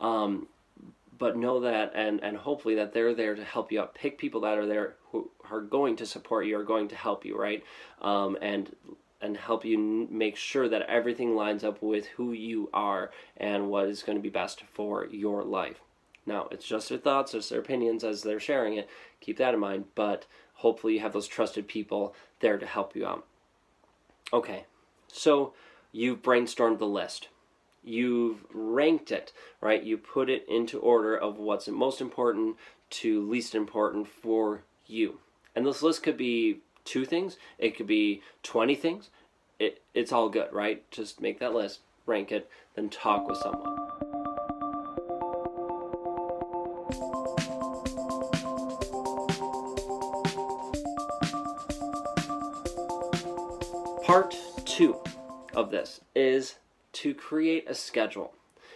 Um, 0.00 0.48
but 1.18 1.36
know 1.36 1.60
that 1.60 1.92
and 1.94 2.22
and 2.22 2.36
hopefully 2.36 2.74
that 2.76 2.92
they're 2.92 3.14
there 3.14 3.34
to 3.34 3.44
help 3.44 3.72
you 3.72 3.80
out. 3.80 3.94
Pick 3.94 4.18
people 4.18 4.40
that 4.42 4.58
are 4.58 4.66
there 4.66 4.96
who 5.12 5.30
are 5.50 5.60
going 5.60 5.96
to 5.96 6.06
support 6.06 6.46
you, 6.46 6.58
are 6.58 6.64
going 6.64 6.88
to 6.88 6.96
help 6.96 7.24
you, 7.24 7.38
right? 7.38 7.62
Um, 8.00 8.36
and 8.40 8.74
and 9.20 9.36
help 9.36 9.64
you 9.64 9.78
make 10.10 10.36
sure 10.36 10.68
that 10.68 10.82
everything 10.82 11.34
lines 11.34 11.64
up 11.64 11.82
with 11.82 12.06
who 12.06 12.32
you 12.32 12.68
are 12.74 13.10
and 13.38 13.68
what 13.68 13.88
is 13.88 14.02
going 14.02 14.16
to 14.16 14.22
be 14.22 14.28
best 14.28 14.62
for 14.74 15.06
your 15.06 15.42
life. 15.42 15.80
Now, 16.26 16.48
it's 16.50 16.66
just 16.66 16.88
their 16.88 16.98
thoughts, 16.98 17.34
it's 17.34 17.48
their 17.48 17.60
opinions 17.60 18.02
as 18.02 18.22
they're 18.22 18.40
sharing 18.40 18.74
it. 18.74 18.88
Keep 19.20 19.38
that 19.38 19.54
in 19.54 19.60
mind, 19.60 19.84
but 19.94 20.26
hopefully 20.54 20.94
you 20.94 21.00
have 21.00 21.12
those 21.12 21.28
trusted 21.28 21.68
people 21.68 22.14
there 22.40 22.58
to 22.58 22.66
help 22.66 22.96
you 22.96 23.06
out. 23.06 23.24
Okay, 24.32 24.64
so 25.06 25.52
you've 25.92 26.22
brainstormed 26.22 26.78
the 26.78 26.86
list. 26.86 27.28
You've 27.84 28.44
ranked 28.52 29.12
it, 29.12 29.32
right? 29.60 29.82
You 29.82 29.96
put 29.96 30.28
it 30.28 30.44
into 30.48 30.80
order 30.80 31.16
of 31.16 31.38
what's 31.38 31.68
most 31.68 32.00
important 32.00 32.56
to 32.90 33.22
least 33.28 33.54
important 33.54 34.08
for 34.08 34.62
you. 34.86 35.20
And 35.54 35.64
this 35.64 35.82
list 35.82 36.02
could 36.02 36.16
be 36.16 36.58
two 36.84 37.04
things, 37.04 37.36
it 37.58 37.76
could 37.76 37.86
be 37.86 38.22
20 38.42 38.74
things. 38.74 39.10
It, 39.58 39.80
it's 39.94 40.12
all 40.12 40.28
good, 40.28 40.52
right? 40.52 40.88
Just 40.90 41.20
make 41.20 41.38
that 41.38 41.54
list, 41.54 41.80
rank 42.04 42.30
it, 42.30 42.50
then 42.74 42.90
talk 42.90 43.26
with 43.26 43.38
someone. 43.38 43.85
Two 54.76 55.00
of 55.54 55.70
this 55.70 56.02
is 56.14 56.56
to 56.92 57.14
create 57.14 57.64
a 57.66 57.74
schedule. 57.74 58.34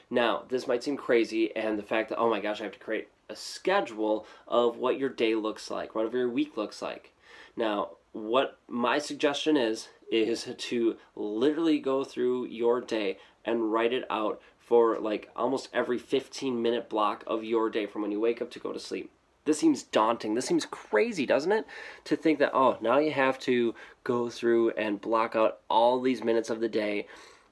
Now, 0.08 0.44
this 0.48 0.66
might 0.66 0.82
seem 0.82 0.96
crazy, 0.96 1.54
and 1.54 1.78
the 1.78 1.82
fact 1.82 2.08
that, 2.08 2.16
oh 2.16 2.30
my 2.30 2.40
gosh, 2.40 2.58
I 2.60 2.64
have 2.64 2.72
to 2.72 2.78
create 2.78 3.08
a 3.28 3.36
schedule 3.36 4.26
of 4.48 4.78
what 4.78 4.98
your 4.98 5.10
day 5.10 5.34
looks 5.34 5.70
like, 5.70 5.94
whatever 5.94 6.16
your 6.16 6.30
week 6.30 6.56
looks 6.56 6.80
like. 6.80 7.12
Now, 7.54 7.90
what 8.12 8.56
my 8.66 8.98
suggestion 8.98 9.58
is, 9.58 9.88
is 10.10 10.48
to 10.58 10.96
literally 11.14 11.78
go 11.78 12.02
through 12.02 12.46
your 12.46 12.80
day 12.80 13.18
and 13.44 13.70
write 13.70 13.92
it 13.92 14.06
out 14.08 14.40
for 14.58 14.98
like 15.00 15.28
almost 15.36 15.68
every 15.74 15.98
15 15.98 16.62
minute 16.62 16.88
block 16.88 17.24
of 17.26 17.44
your 17.44 17.68
day 17.68 17.84
from 17.84 18.00
when 18.00 18.10
you 18.10 18.20
wake 18.20 18.40
up 18.40 18.50
to 18.52 18.58
go 18.58 18.72
to 18.72 18.80
sleep. 18.80 19.10
This 19.44 19.58
seems 19.58 19.82
daunting. 19.82 20.34
This 20.34 20.46
seems 20.46 20.66
crazy, 20.66 21.26
doesn't 21.26 21.52
it? 21.52 21.66
To 22.04 22.16
think 22.16 22.38
that, 22.38 22.50
oh, 22.54 22.78
now 22.80 22.98
you 22.98 23.12
have 23.12 23.38
to 23.40 23.74
go 24.04 24.28
through 24.28 24.70
and 24.70 25.00
block 25.00 25.34
out 25.34 25.60
all 25.68 26.00
these 26.00 26.22
minutes 26.22 26.50
of 26.50 26.60
the 26.60 26.68
day 26.68 27.06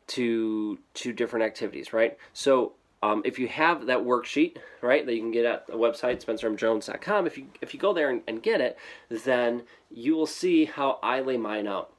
to 0.09 0.79
to 0.95 1.13
different 1.13 1.45
activities, 1.45 1.93
right? 1.93 2.17
So 2.33 2.73
um, 3.03 3.23
if 3.25 3.39
you 3.39 3.47
have 3.49 3.87
that 3.87 3.99
worksheet, 3.99 4.57
right, 4.83 5.07
that 5.07 5.15
you 5.15 5.21
can 5.21 5.31
get 5.31 5.45
at 5.45 5.67
the 5.67 5.75
website 5.75 6.25
spencermjones.com, 6.25 7.27
if 7.27 7.39
you 7.39 7.47
if 7.61 7.73
you 7.73 7.81
go 7.81 7.93
there 7.93 8.11
and, 8.11 8.23
and 8.27 8.43
get 8.43 8.61
it, 8.61 8.77
then 9.09 9.63
you 9.91 10.17
will 10.17 10.27
see 10.27 10.65
how 10.65 10.99
I 11.03 11.21
lay 11.21 11.37
mine 11.37 11.67
out. 11.67 11.93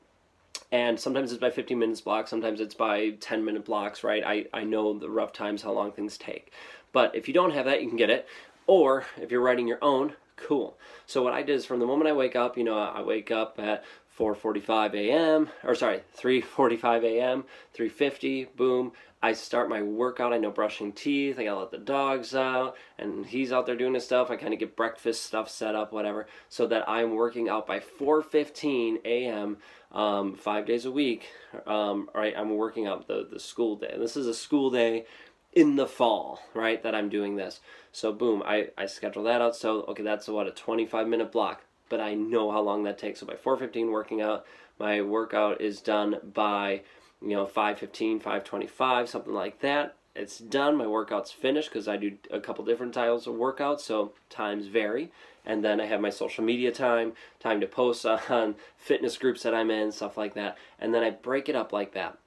And 0.72 1.00
sometimes 1.00 1.32
it's 1.32 1.42
by 1.42 1.50
15 1.50 1.80
minutes 1.80 2.02
blocks, 2.02 2.30
sometimes 2.30 2.60
it's 2.60 2.76
by 2.76 3.12
10 3.22 3.44
minute 3.44 3.66
blocks, 3.66 4.04
right? 4.04 4.24
I, 4.24 4.46
I 4.54 4.64
know 4.64 4.98
the 4.98 5.10
rough 5.10 5.34
times 5.34 5.64
how 5.64 5.72
long 5.72 5.92
things 5.92 6.18
take. 6.18 6.52
But 6.92 7.16
if 7.16 7.28
you 7.28 7.34
don't 7.34 7.52
have 7.52 7.66
that, 7.66 7.82
you 7.82 7.88
can 7.88 7.98
get 7.98 8.10
it. 8.10 8.28
Or 8.70 9.04
if 9.20 9.32
you're 9.32 9.42
writing 9.42 9.68
your 9.68 9.84
own, 9.84 10.14
cool. 10.36 10.78
So 11.08 11.24
what 11.24 11.34
I 11.34 11.42
did 11.42 11.56
is 11.56 11.66
from 11.66 11.80
the 11.80 11.88
moment 11.88 12.08
I 12.08 12.14
wake 12.14 12.36
up, 12.36 12.56
you 12.56 12.64
know, 12.64 12.78
I 12.78 13.02
wake 13.02 13.32
up 13.32 13.58
at 13.58 13.84
4:45 14.16 14.94
a.m. 14.94 15.50
or 15.64 15.74
sorry, 15.74 16.04
3:45 16.16 17.04
a.m., 17.04 17.46
3:50, 17.76 18.56
boom. 18.56 18.92
I 19.24 19.34
start 19.34 19.70
my 19.70 19.82
workout. 19.82 20.34
I 20.34 20.38
know 20.38 20.52
brushing 20.52 20.92
teeth. 20.92 21.40
I 21.40 21.46
gotta 21.46 21.62
let 21.62 21.72
the 21.72 21.80
dogs 21.80 22.36
out, 22.36 22.78
and 23.00 23.26
he's 23.26 23.52
out 23.52 23.66
there 23.66 23.76
doing 23.76 23.96
his 23.96 24.06
stuff. 24.06 24.30
I 24.30 24.36
kind 24.36 24.54
of 24.54 24.60
get 24.60 24.76
breakfast 24.76 25.26
stuff 25.26 25.50
set 25.50 25.74
up, 25.74 25.92
whatever, 25.92 26.28
so 26.48 26.68
that 26.68 26.88
I'm 26.88 27.16
working 27.16 27.50
out 27.50 27.66
by 27.66 27.80
4:15 27.80 29.00
a.m. 29.04 29.58
Um, 29.92 30.36
five 30.36 30.68
days 30.68 30.86
a 30.86 30.92
week. 30.92 31.28
Um, 31.66 32.08
right, 32.14 32.36
I'm 32.38 32.56
working 32.56 32.86
out 32.86 33.08
the 33.08 33.28
the 33.30 33.40
school 33.40 33.78
day. 33.78 33.96
This 33.98 34.16
is 34.16 34.28
a 34.28 34.34
school 34.36 34.70
day 34.70 35.06
in 35.54 35.76
the 35.76 35.88
fall, 35.88 36.42
right, 36.54 36.82
that 36.84 36.96
I'm 36.96 37.10
doing 37.10 37.36
this. 37.36 37.60
So 37.92 38.14
boom, 38.14 38.44
I, 38.46 38.70
I 38.78 38.86
schedule 38.86 39.24
that 39.24 39.42
out. 39.42 39.56
So 39.56 39.82
okay, 39.84 40.04
that's 40.04 40.28
what 40.28 40.48
a 40.48 40.52
25 40.52 41.08
minute 41.08 41.32
block, 41.32 41.64
but 41.90 42.00
I 42.00 42.14
know 42.14 42.52
how 42.52 42.62
long 42.62 42.84
that 42.84 42.98
takes. 42.98 43.20
So 43.20 43.26
by 43.26 43.36
4:15 43.36 43.92
working 43.92 44.22
out, 44.22 44.46
my 44.80 45.02
workout 45.02 45.62
is 45.62 45.82
done 45.82 46.18
by 46.34 46.82
you 47.22 47.30
know 47.30 47.46
5:15, 47.46 48.22
5:25, 48.22 49.08
something 49.08 49.34
like 49.34 49.60
that. 49.62 49.96
It's 50.16 50.40
done. 50.40 50.76
My 50.76 50.88
workout's 50.88 51.32
finished 51.32 51.70
because 51.70 51.88
I 51.88 51.98
do 51.98 52.18
a 52.32 52.40
couple 52.40 52.66
different 52.66 52.94
styles 52.94 53.28
of 53.28 53.36
workouts, 53.36 53.82
so 53.82 54.14
times 54.30 54.68
vary. 54.68 55.12
And 55.46 55.64
then 55.64 55.80
I 55.80 55.86
have 55.86 56.02
my 56.02 56.10
social 56.10 56.44
media 56.44 56.72
time, 56.72 57.14
time 57.40 57.62
to 57.62 57.68
post 57.68 58.06
on 58.30 58.56
fitness 58.78 59.18
groups 59.18 59.44
that 59.44 59.56
I'm 59.56 59.72
in, 59.72 59.92
stuff 59.92 60.18
like 60.18 60.34
that. 60.34 60.58
And 60.80 60.94
then 60.94 61.04
I 61.04 61.12
break 61.12 61.48
it 61.48 61.56
up 61.56 61.72
like 61.72 61.94
that 61.94 62.18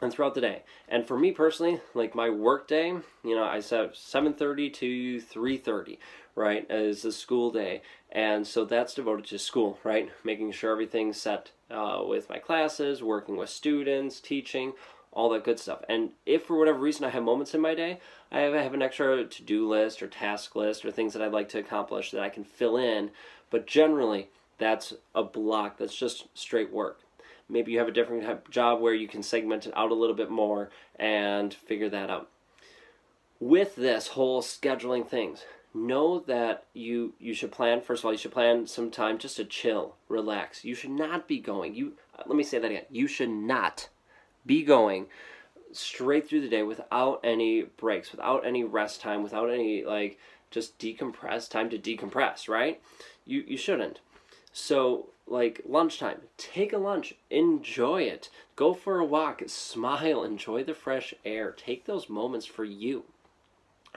and 0.00 0.12
throughout 0.12 0.34
the 0.34 0.40
day. 0.40 0.62
And 0.88 1.06
for 1.06 1.18
me 1.18 1.32
personally, 1.32 1.80
like 1.94 2.14
my 2.14 2.30
work 2.30 2.68
day, 2.68 2.88
you 3.24 3.34
know, 3.34 3.44
I 3.44 3.60
set 3.60 3.96
7:30 3.96 4.70
to 4.74 5.20
3:30, 5.20 5.98
right, 6.34 6.70
as 6.70 7.04
a 7.04 7.12
school 7.12 7.50
day, 7.50 7.82
and 8.10 8.46
so 8.46 8.64
that's 8.64 8.94
devoted 8.94 9.26
to 9.26 9.38
school, 9.38 9.78
right, 9.84 10.10
making 10.24 10.52
sure 10.52 10.72
everything's 10.72 11.20
set 11.20 11.50
uh, 11.70 12.02
with 12.06 12.28
my 12.28 12.38
classes, 12.38 13.02
working 13.02 13.36
with 13.36 13.50
students, 13.50 14.20
teaching, 14.20 14.72
all 15.12 15.28
that 15.30 15.44
good 15.44 15.58
stuff. 15.58 15.82
And 15.88 16.10
if 16.26 16.44
for 16.44 16.56
whatever 16.56 16.78
reason 16.78 17.04
I 17.04 17.10
have 17.10 17.22
moments 17.22 17.54
in 17.54 17.60
my 17.60 17.74
day, 17.74 18.00
I 18.30 18.40
have, 18.40 18.54
I 18.54 18.62
have 18.62 18.74
an 18.74 18.82
extra 18.82 19.24
to-do 19.24 19.68
list 19.68 20.02
or 20.02 20.06
task 20.06 20.54
list 20.54 20.84
or 20.84 20.90
things 20.90 21.12
that 21.12 21.22
I'd 21.22 21.32
like 21.32 21.48
to 21.50 21.58
accomplish 21.58 22.10
that 22.12 22.22
I 22.22 22.28
can 22.28 22.44
fill 22.44 22.76
in, 22.76 23.10
but 23.50 23.66
generally 23.66 24.28
that's 24.58 24.94
a 25.14 25.22
block 25.22 25.78
that's 25.78 25.96
just 25.96 26.28
straight 26.34 26.72
work 26.72 27.00
Maybe 27.48 27.72
you 27.72 27.78
have 27.78 27.88
a 27.88 27.92
different 27.92 28.50
job 28.50 28.80
where 28.80 28.94
you 28.94 29.08
can 29.08 29.22
segment 29.22 29.66
it 29.66 29.76
out 29.76 29.90
a 29.90 29.94
little 29.94 30.16
bit 30.16 30.30
more 30.30 30.70
and 30.96 31.52
figure 31.52 31.88
that 31.88 32.10
out. 32.10 32.28
With 33.40 33.76
this 33.76 34.08
whole 34.08 34.42
scheduling 34.42 35.06
things, 35.06 35.44
know 35.74 36.20
that 36.20 36.64
you 36.72 37.14
you 37.18 37.34
should 37.34 37.52
plan 37.52 37.80
first 37.80 38.00
of 38.00 38.06
all 38.06 38.12
you 38.12 38.18
should 38.18 38.32
plan 38.32 38.66
some 38.66 38.90
time 38.90 39.18
just 39.18 39.36
to 39.36 39.44
chill 39.44 39.94
relax. 40.08 40.64
You 40.64 40.74
should 40.74 40.90
not 40.90 41.28
be 41.28 41.38
going 41.38 41.74
you 41.74 41.94
let 42.26 42.36
me 42.36 42.42
say 42.42 42.58
that 42.58 42.70
again 42.70 42.84
you 42.90 43.06
should 43.06 43.28
not 43.28 43.88
be 44.46 44.62
going 44.62 45.06
straight 45.72 46.28
through 46.28 46.40
the 46.40 46.48
day 46.48 46.62
without 46.62 47.20
any 47.22 47.62
breaks 47.62 48.10
without 48.10 48.46
any 48.46 48.64
rest 48.64 49.00
time 49.00 49.22
without 49.22 49.50
any 49.50 49.84
like 49.84 50.18
just 50.50 50.78
decompress 50.78 51.48
time 51.48 51.68
to 51.70 51.78
decompress 51.78 52.48
right? 52.48 52.80
You 53.26 53.44
you 53.46 53.56
shouldn't. 53.56 54.00
So 54.52 55.10
like 55.30 55.62
lunchtime, 55.66 56.22
take 56.36 56.72
a 56.72 56.78
lunch, 56.78 57.14
enjoy 57.30 58.02
it. 58.02 58.30
Go 58.56 58.74
for 58.74 58.98
a 58.98 59.04
walk, 59.04 59.42
smile, 59.46 60.24
enjoy 60.24 60.64
the 60.64 60.74
fresh 60.74 61.14
air. 61.24 61.52
Take 61.52 61.84
those 61.84 62.08
moments 62.08 62.46
for 62.46 62.64
you. 62.64 63.04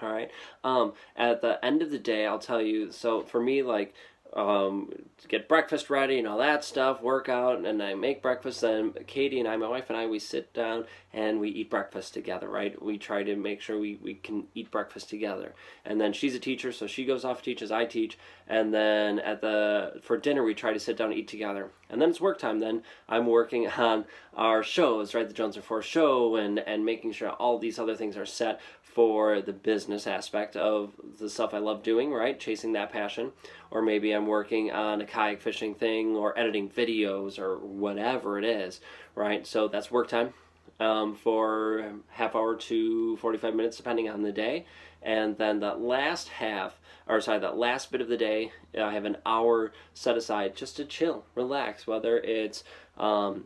All 0.01 0.11
right. 0.11 0.31
Um, 0.63 0.93
at 1.15 1.41
the 1.41 1.63
end 1.63 1.81
of 1.81 1.91
the 1.91 1.99
day, 1.99 2.25
I'll 2.25 2.39
tell 2.39 2.61
you. 2.61 2.91
So 2.91 3.21
for 3.21 3.41
me, 3.41 3.61
like 3.61 3.93
um, 4.33 4.91
get 5.27 5.49
breakfast 5.49 5.89
ready 5.89 6.17
and 6.17 6.27
all 6.27 6.37
that 6.37 6.63
stuff, 6.63 7.01
work 7.01 7.27
out, 7.27 7.65
and 7.65 7.83
I 7.83 7.95
make 7.95 8.21
breakfast. 8.21 8.61
Then 8.61 8.93
Katie 9.05 9.39
and 9.39 9.47
I, 9.47 9.57
my 9.57 9.67
wife 9.67 9.89
and 9.89 9.97
I, 9.97 10.07
we 10.07 10.19
sit 10.19 10.53
down 10.53 10.85
and 11.13 11.39
we 11.39 11.49
eat 11.49 11.69
breakfast 11.69 12.13
together, 12.13 12.47
right? 12.47 12.81
We 12.81 12.97
try 12.97 13.23
to 13.23 13.35
make 13.35 13.59
sure 13.59 13.77
we, 13.77 13.99
we 14.01 14.13
can 14.13 14.47
eat 14.55 14.71
breakfast 14.71 15.09
together. 15.09 15.53
And 15.83 15.99
then 15.99 16.13
she's 16.13 16.33
a 16.33 16.39
teacher, 16.39 16.71
so 16.71 16.87
she 16.87 17.05
goes 17.05 17.25
off 17.25 17.41
teaches, 17.41 17.71
I 17.71 17.85
teach, 17.85 18.17
and 18.47 18.73
then 18.73 19.19
at 19.19 19.41
the 19.41 19.99
for 20.01 20.17
dinner 20.17 20.43
we 20.43 20.53
try 20.53 20.71
to 20.71 20.79
sit 20.79 20.97
down 20.97 21.11
and 21.11 21.19
eat 21.19 21.27
together. 21.27 21.71
And 21.89 22.01
then 22.01 22.09
it's 22.09 22.21
work 22.21 22.39
time. 22.39 22.59
Then 22.59 22.83
I'm 23.09 23.27
working 23.27 23.67
on 23.77 24.05
our 24.35 24.63
shows, 24.63 25.13
right? 25.13 25.27
The 25.27 25.33
Jones 25.33 25.57
and 25.57 25.65
Four 25.65 25.81
show, 25.81 26.37
and 26.37 26.59
and 26.59 26.85
making 26.85 27.11
sure 27.11 27.31
all 27.31 27.59
these 27.59 27.79
other 27.79 27.95
things 27.95 28.15
are 28.15 28.25
set 28.25 28.61
for 28.93 29.41
the 29.41 29.53
business 29.53 30.05
aspect 30.05 30.55
of 30.55 30.91
the 31.19 31.29
stuff 31.29 31.53
I 31.53 31.59
love 31.59 31.83
doing, 31.83 32.11
right? 32.11 32.39
Chasing 32.39 32.73
that 32.73 32.91
passion. 32.91 33.31
Or 33.69 33.81
maybe 33.81 34.11
I'm 34.11 34.27
working 34.27 34.71
on 34.71 35.01
a 35.01 35.05
kayak 35.05 35.41
fishing 35.41 35.75
thing 35.75 36.15
or 36.15 36.37
editing 36.37 36.69
videos 36.69 37.39
or 37.39 37.57
whatever 37.57 38.37
it 38.37 38.43
is, 38.43 38.81
right? 39.15 39.47
So 39.47 39.67
that's 39.67 39.89
work 39.89 40.09
time 40.09 40.33
um, 40.79 41.15
for 41.15 41.93
half 42.09 42.35
hour 42.35 42.55
to 42.55 43.17
45 43.17 43.55
minutes, 43.55 43.77
depending 43.77 44.09
on 44.09 44.23
the 44.23 44.31
day. 44.31 44.65
And 45.01 45.37
then 45.37 45.61
that 45.61 45.79
last 45.79 46.27
half, 46.27 46.79
or 47.07 47.21
sorry, 47.21 47.39
that 47.39 47.57
last 47.57 47.91
bit 47.91 48.01
of 48.01 48.07
the 48.07 48.17
day, 48.17 48.51
I 48.77 48.93
have 48.93 49.05
an 49.05 49.17
hour 49.25 49.71
set 49.93 50.17
aside 50.17 50.55
just 50.55 50.75
to 50.77 50.85
chill, 50.85 51.23
relax, 51.33 51.87
whether 51.87 52.17
it's 52.17 52.63
um, 52.97 53.45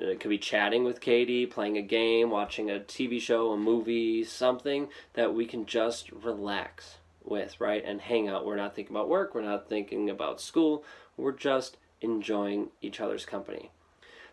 Uh, 0.00 0.06
it 0.06 0.20
could 0.20 0.30
be 0.30 0.38
chatting 0.38 0.84
with 0.84 1.00
Katie, 1.00 1.46
playing 1.46 1.76
a 1.76 1.82
game, 1.82 2.30
watching 2.30 2.70
a 2.70 2.80
TV 2.80 3.20
show, 3.20 3.52
a 3.52 3.56
movie, 3.56 4.24
something 4.24 4.88
that 5.14 5.34
we 5.34 5.46
can 5.46 5.66
just 5.66 6.10
relax 6.12 6.96
with, 7.24 7.60
right? 7.60 7.84
And 7.84 8.00
hang 8.00 8.28
out. 8.28 8.46
We're 8.46 8.56
not 8.56 8.74
thinking 8.74 8.96
about 8.96 9.08
work, 9.08 9.34
we're 9.34 9.42
not 9.42 9.68
thinking 9.68 10.08
about 10.10 10.40
school, 10.40 10.84
we're 11.16 11.32
just 11.32 11.76
enjoying 12.00 12.68
each 12.80 13.00
other's 13.00 13.24
company. 13.24 13.70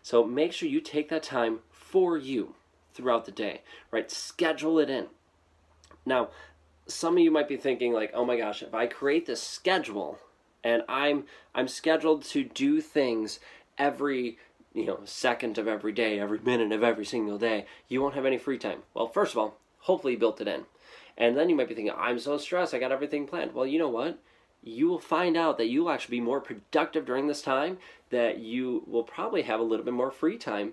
So 0.02 0.24
make 0.24 0.52
sure 0.52 0.68
you 0.68 0.80
take 0.80 1.08
that 1.10 1.22
time 1.22 1.60
for 1.70 2.16
you 2.16 2.54
throughout 2.94 3.26
the 3.26 3.32
day, 3.32 3.62
right? 3.90 4.10
Schedule 4.10 4.78
it 4.78 4.90
in. 4.90 5.06
Now, 6.06 6.30
some 6.86 7.16
of 7.16 7.22
you 7.22 7.30
might 7.30 7.48
be 7.48 7.56
thinking 7.56 7.92
like, 7.92 8.10
"Oh 8.14 8.24
my 8.24 8.36
gosh, 8.36 8.62
if 8.62 8.74
I 8.74 8.86
create 8.86 9.26
this 9.26 9.42
schedule 9.42 10.18
and 10.64 10.82
I'm 10.88 11.24
I'm 11.54 11.68
scheduled 11.68 12.24
to 12.24 12.44
do 12.44 12.80
things 12.80 13.38
every 13.78 14.38
you 14.74 14.86
know 14.86 15.00
second 15.04 15.58
of 15.58 15.68
every 15.68 15.92
day, 15.92 16.18
every 16.18 16.38
minute 16.38 16.72
of 16.72 16.82
every 16.82 17.04
single 17.04 17.38
day, 17.38 17.66
you 17.88 18.00
won't 18.02 18.14
have 18.14 18.26
any 18.26 18.38
free 18.38 18.58
time." 18.58 18.82
Well, 18.94 19.08
first 19.08 19.32
of 19.32 19.38
all, 19.38 19.56
hopefully 19.80 20.14
you 20.14 20.18
built 20.18 20.40
it 20.40 20.48
in. 20.48 20.66
And 21.18 21.36
then 21.36 21.50
you 21.50 21.56
might 21.56 21.68
be 21.68 21.74
thinking, 21.74 21.94
"I'm 21.96 22.18
so 22.18 22.38
stressed. 22.38 22.74
I 22.74 22.78
got 22.78 22.92
everything 22.92 23.26
planned." 23.26 23.54
Well, 23.54 23.66
you 23.66 23.78
know 23.78 23.88
what? 23.88 24.18
you 24.62 24.88
will 24.88 24.98
find 24.98 25.36
out 25.36 25.58
that 25.58 25.68
you'll 25.68 25.90
actually 25.90 26.18
be 26.18 26.24
more 26.24 26.40
productive 26.40 27.06
during 27.06 27.26
this 27.26 27.42
time, 27.42 27.78
that 28.10 28.38
you 28.38 28.82
will 28.86 29.04
probably 29.04 29.42
have 29.42 29.60
a 29.60 29.64
little 29.64 29.84
bit 29.84 29.94
more 29.94 30.10
free 30.10 30.36
time 30.36 30.72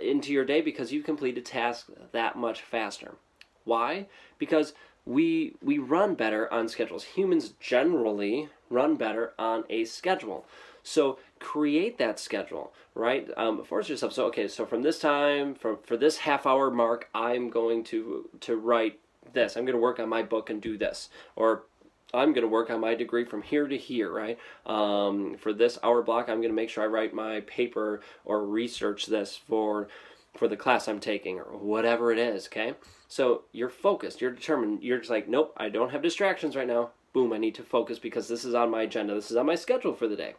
into 0.00 0.32
your 0.32 0.44
day 0.44 0.60
because 0.60 0.92
you've 0.92 1.04
completed 1.04 1.44
tasks 1.44 1.90
that 2.12 2.36
much 2.36 2.62
faster. 2.62 3.16
Why? 3.64 4.06
Because 4.38 4.72
we 5.04 5.54
we 5.62 5.78
run 5.78 6.14
better 6.14 6.50
on 6.52 6.68
schedules. 6.68 7.04
Humans 7.04 7.50
generally 7.60 8.48
run 8.70 8.96
better 8.96 9.34
on 9.38 9.64
a 9.68 9.84
schedule. 9.84 10.46
So 10.84 11.18
create 11.40 11.98
that 11.98 12.20
schedule, 12.20 12.72
right? 12.94 13.28
Um, 13.36 13.64
force 13.64 13.88
yourself. 13.88 14.12
So 14.12 14.26
okay, 14.26 14.46
so 14.46 14.64
from 14.64 14.82
this 14.82 15.00
time, 15.00 15.56
for 15.56 15.78
for 15.78 15.96
this 15.96 16.18
half 16.18 16.46
hour 16.46 16.70
mark, 16.70 17.08
I'm 17.14 17.50
going 17.50 17.82
to 17.84 18.28
to 18.40 18.56
write 18.56 19.00
this. 19.32 19.56
I'm 19.56 19.64
going 19.64 19.74
to 19.74 19.82
work 19.82 19.98
on 19.98 20.08
my 20.08 20.22
book 20.22 20.50
and 20.50 20.60
do 20.60 20.78
this, 20.78 21.08
or 21.34 21.64
I'm 22.12 22.32
going 22.32 22.42
to 22.42 22.48
work 22.48 22.70
on 22.70 22.80
my 22.80 22.94
degree 22.94 23.24
from 23.24 23.42
here 23.42 23.66
to 23.66 23.76
here, 23.76 24.12
right? 24.12 24.38
Um, 24.66 25.36
for 25.38 25.52
this 25.52 25.78
hour 25.82 26.02
block, 26.02 26.28
I'm 26.28 26.38
going 26.38 26.50
to 26.50 26.54
make 26.54 26.70
sure 26.70 26.84
I 26.84 26.86
write 26.86 27.14
my 27.14 27.40
paper 27.40 28.00
or 28.24 28.46
research 28.46 29.06
this 29.06 29.36
for 29.36 29.88
for 30.36 30.48
the 30.48 30.56
class 30.56 30.88
I'm 30.88 31.00
taking 31.00 31.38
or 31.38 31.56
whatever 31.56 32.12
it 32.12 32.18
is, 32.18 32.46
okay? 32.46 32.74
So 33.08 33.42
you're 33.52 33.70
focused, 33.70 34.20
you're 34.20 34.32
determined. 34.32 34.82
You're 34.82 34.98
just 34.98 35.10
like, 35.10 35.28
nope, 35.28 35.54
I 35.56 35.68
don't 35.68 35.90
have 35.90 36.02
distractions 36.02 36.56
right 36.56 36.66
now. 36.66 36.90
Boom, 37.12 37.32
I 37.32 37.38
need 37.38 37.54
to 37.54 37.62
focus 37.62 38.00
because 38.00 38.26
this 38.26 38.44
is 38.44 38.54
on 38.54 38.70
my 38.70 38.82
agenda. 38.82 39.14
This 39.14 39.30
is 39.30 39.36
on 39.36 39.46
my 39.46 39.54
schedule 39.54 39.94
for 39.94 40.08
the 40.08 40.16
day. 40.16 40.34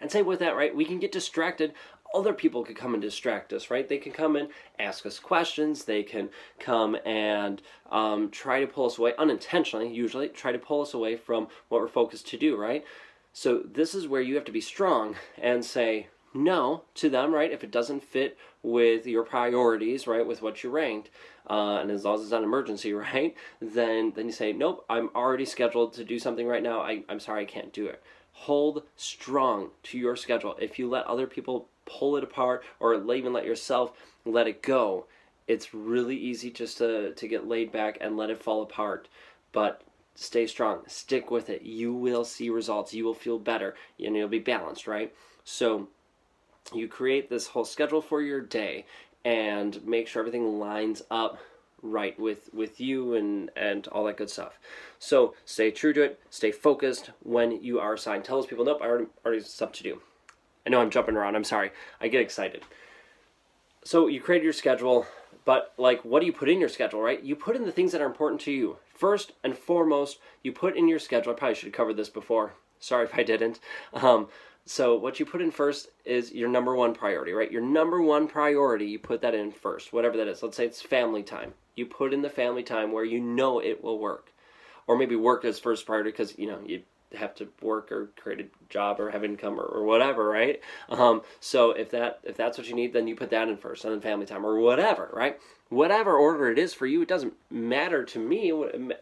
And 0.00 0.10
same 0.10 0.26
with 0.26 0.38
that, 0.38 0.56
right? 0.56 0.74
We 0.74 0.84
can 0.84 1.00
get 1.00 1.10
distracted 1.10 1.74
other 2.14 2.32
people 2.32 2.64
could 2.64 2.76
come 2.76 2.94
and 2.94 3.02
distract 3.02 3.52
us, 3.52 3.70
right? 3.70 3.88
They 3.88 3.98
can 3.98 4.12
come 4.12 4.36
and 4.36 4.48
ask 4.78 5.04
us 5.04 5.18
questions. 5.18 5.84
They 5.84 6.02
can 6.02 6.30
come 6.58 6.96
and 7.04 7.60
um, 7.90 8.30
try 8.30 8.60
to 8.60 8.66
pull 8.66 8.86
us 8.86 8.98
away, 8.98 9.12
unintentionally, 9.18 9.92
usually, 9.92 10.28
try 10.28 10.52
to 10.52 10.58
pull 10.58 10.80
us 10.80 10.94
away 10.94 11.16
from 11.16 11.48
what 11.68 11.80
we're 11.80 11.88
focused 11.88 12.28
to 12.28 12.38
do, 12.38 12.56
right? 12.56 12.84
So 13.32 13.62
this 13.64 13.94
is 13.94 14.08
where 14.08 14.20
you 14.20 14.34
have 14.36 14.44
to 14.46 14.52
be 14.52 14.60
strong 14.60 15.16
and 15.36 15.64
say 15.64 16.08
no 16.34 16.84
to 16.94 17.10
them, 17.10 17.32
right? 17.32 17.52
If 17.52 17.62
it 17.62 17.70
doesn't 17.70 18.02
fit 18.02 18.38
with 18.62 19.06
your 19.06 19.22
priorities, 19.22 20.06
right, 20.06 20.26
with 20.26 20.42
what 20.42 20.62
you 20.64 20.70
ranked, 20.70 21.10
uh, 21.48 21.78
and 21.80 21.90
as 21.90 22.04
long 22.04 22.16
as 22.16 22.22
it's 22.22 22.30
not 22.30 22.38
an 22.38 22.44
emergency, 22.44 22.92
right, 22.94 23.36
then 23.60 24.12
then 24.16 24.26
you 24.26 24.32
say, 24.32 24.52
nope, 24.52 24.84
I'm 24.88 25.10
already 25.14 25.44
scheduled 25.44 25.92
to 25.94 26.04
do 26.04 26.18
something 26.18 26.46
right 26.46 26.62
now. 26.62 26.80
I, 26.80 27.04
I'm 27.08 27.20
sorry, 27.20 27.42
I 27.42 27.46
can't 27.46 27.72
do 27.72 27.86
it. 27.86 28.02
Hold 28.42 28.84
strong 28.96 29.70
to 29.84 29.98
your 29.98 30.16
schedule. 30.16 30.56
If 30.60 30.78
you 30.78 30.88
let 30.88 31.06
other 31.06 31.26
people 31.26 31.66
pull 31.84 32.16
it 32.16 32.24
apart 32.24 32.62
or 32.80 32.94
even 32.94 33.32
let 33.32 33.44
yourself 33.44 33.92
let 34.24 34.46
it 34.46 34.62
go, 34.62 35.06
it's 35.46 35.74
really 35.74 36.16
easy 36.16 36.50
just 36.50 36.78
to, 36.78 37.12
to 37.14 37.28
get 37.28 37.48
laid 37.48 37.72
back 37.72 37.98
and 38.00 38.16
let 38.16 38.30
it 38.30 38.42
fall 38.42 38.62
apart. 38.62 39.08
But 39.52 39.82
stay 40.14 40.46
strong, 40.46 40.82
stick 40.86 41.30
with 41.30 41.50
it. 41.50 41.62
You 41.62 41.92
will 41.92 42.24
see 42.24 42.48
results. 42.48 42.94
You 42.94 43.04
will 43.04 43.14
feel 43.14 43.38
better 43.38 43.74
and 43.98 44.14
you'll 44.14 44.28
be 44.28 44.38
balanced, 44.38 44.86
right? 44.86 45.12
So 45.44 45.88
you 46.72 46.86
create 46.86 47.28
this 47.28 47.48
whole 47.48 47.64
schedule 47.64 48.00
for 48.00 48.22
your 48.22 48.40
day 48.40 48.86
and 49.24 49.84
make 49.84 50.06
sure 50.06 50.20
everything 50.20 50.58
lines 50.58 51.02
up 51.10 51.38
right 51.82 52.18
with 52.18 52.50
with 52.52 52.80
you 52.80 53.14
and 53.14 53.50
and 53.56 53.86
all 53.88 54.04
that 54.04 54.16
good 54.16 54.30
stuff 54.30 54.58
so 54.98 55.34
stay 55.44 55.70
true 55.70 55.92
to 55.92 56.02
it 56.02 56.20
stay 56.28 56.50
focused 56.50 57.10
when 57.22 57.62
you 57.62 57.78
are 57.78 57.94
assigned 57.94 58.24
tell 58.24 58.36
those 58.36 58.46
people 58.46 58.64
nope 58.64 58.78
i 58.82 58.86
already 58.86 59.06
already 59.24 59.40
stuff 59.40 59.70
to 59.70 59.82
do 59.82 60.00
I 60.68 60.70
know 60.70 60.82
I'm 60.82 60.90
jumping 60.90 61.16
around. 61.16 61.34
I'm 61.34 61.44
sorry. 61.44 61.70
I 61.98 62.08
get 62.08 62.20
excited. 62.20 62.62
So 63.84 64.06
you 64.06 64.20
create 64.20 64.42
your 64.42 64.52
schedule, 64.52 65.06
but 65.46 65.72
like, 65.78 66.04
what 66.04 66.20
do 66.20 66.26
you 66.26 66.32
put 66.32 66.50
in 66.50 66.60
your 66.60 66.68
schedule, 66.68 67.00
right? 67.00 67.22
You 67.22 67.36
put 67.36 67.56
in 67.56 67.64
the 67.64 67.72
things 67.72 67.92
that 67.92 68.02
are 68.02 68.06
important 68.06 68.42
to 68.42 68.52
you. 68.52 68.76
First 68.94 69.32
and 69.42 69.56
foremost, 69.56 70.18
you 70.42 70.52
put 70.52 70.76
in 70.76 70.86
your 70.86 70.98
schedule. 70.98 71.32
I 71.32 71.36
probably 71.36 71.54
should 71.54 71.68
have 71.68 71.72
covered 71.72 71.96
this 71.96 72.10
before. 72.10 72.52
Sorry 72.80 73.04
if 73.06 73.14
I 73.14 73.22
didn't. 73.22 73.60
Um, 73.94 74.28
so 74.66 74.94
what 74.94 75.18
you 75.18 75.24
put 75.24 75.40
in 75.40 75.50
first 75.50 75.88
is 76.04 76.32
your 76.32 76.50
number 76.50 76.76
one 76.76 76.92
priority, 76.92 77.32
right? 77.32 77.50
Your 77.50 77.62
number 77.62 78.02
one 78.02 78.28
priority, 78.28 78.84
you 78.84 78.98
put 78.98 79.22
that 79.22 79.34
in 79.34 79.50
first, 79.50 79.94
whatever 79.94 80.18
that 80.18 80.28
is. 80.28 80.42
Let's 80.42 80.58
say 80.58 80.66
it's 80.66 80.82
family 80.82 81.22
time. 81.22 81.54
You 81.78 81.86
put 81.86 82.12
in 82.12 82.22
the 82.22 82.30
family 82.30 82.62
time 82.62 82.92
where 82.92 83.04
you 83.04 83.20
know 83.20 83.60
it 83.60 83.82
will 83.82 83.98
work. 83.98 84.32
Or 84.86 84.96
maybe 84.96 85.16
work 85.16 85.44
as 85.44 85.58
first 85.58 85.86
priority 85.86 86.10
because, 86.10 86.38
you 86.38 86.46
know, 86.46 86.60
you 86.64 86.82
have 87.14 87.34
to 87.34 87.48
work 87.62 87.92
or 87.92 88.10
create 88.16 88.40
a 88.40 88.72
job 88.72 89.00
or 89.00 89.10
have 89.10 89.24
income 89.24 89.58
or, 89.58 89.64
or 89.64 89.84
whatever, 89.84 90.28
right? 90.28 90.60
Um, 90.88 91.22
so 91.40 91.70
if 91.70 91.90
that 91.90 92.20
if 92.22 92.36
that's 92.36 92.58
what 92.58 92.68
you 92.68 92.74
need, 92.74 92.92
then 92.92 93.06
you 93.06 93.14
put 93.14 93.30
that 93.30 93.48
in 93.48 93.56
first, 93.56 93.84
and 93.84 93.92
then 93.92 94.00
family 94.00 94.26
time 94.26 94.44
or 94.44 94.58
whatever, 94.58 95.10
right? 95.12 95.38
Whatever 95.68 96.16
order 96.16 96.50
it 96.50 96.58
is 96.58 96.72
for 96.74 96.86
you, 96.86 97.02
it 97.02 97.08
doesn't 97.08 97.34
matter 97.50 98.04
to 98.04 98.18
me. 98.18 98.50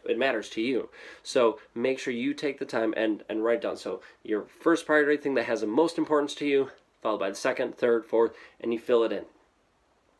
It 0.05 0.17
matters 0.17 0.49
to 0.51 0.61
you. 0.61 0.89
So 1.23 1.59
make 1.73 1.99
sure 1.99 2.13
you 2.13 2.33
take 2.33 2.59
the 2.59 2.65
time 2.65 2.93
and 2.97 3.23
and 3.29 3.43
write 3.43 3.61
down. 3.61 3.77
So 3.77 4.01
your 4.23 4.43
first 4.43 4.85
priority 4.85 5.21
thing 5.21 5.35
that 5.35 5.45
has 5.45 5.61
the 5.61 5.67
most 5.67 5.97
importance 5.97 6.35
to 6.35 6.45
you, 6.45 6.71
followed 7.01 7.19
by 7.19 7.29
the 7.29 7.35
second, 7.35 7.77
third, 7.77 8.05
fourth, 8.05 8.33
and 8.59 8.73
you 8.73 8.79
fill 8.79 9.03
it 9.03 9.11
in. 9.11 9.25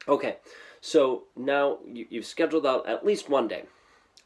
Okay, 0.07 0.37
so 0.79 1.23
now 1.35 1.79
you, 1.85 2.07
you've 2.09 2.25
scheduled 2.25 2.65
out 2.65 2.87
at 2.87 3.05
least 3.05 3.29
one 3.29 3.47
day. 3.47 3.63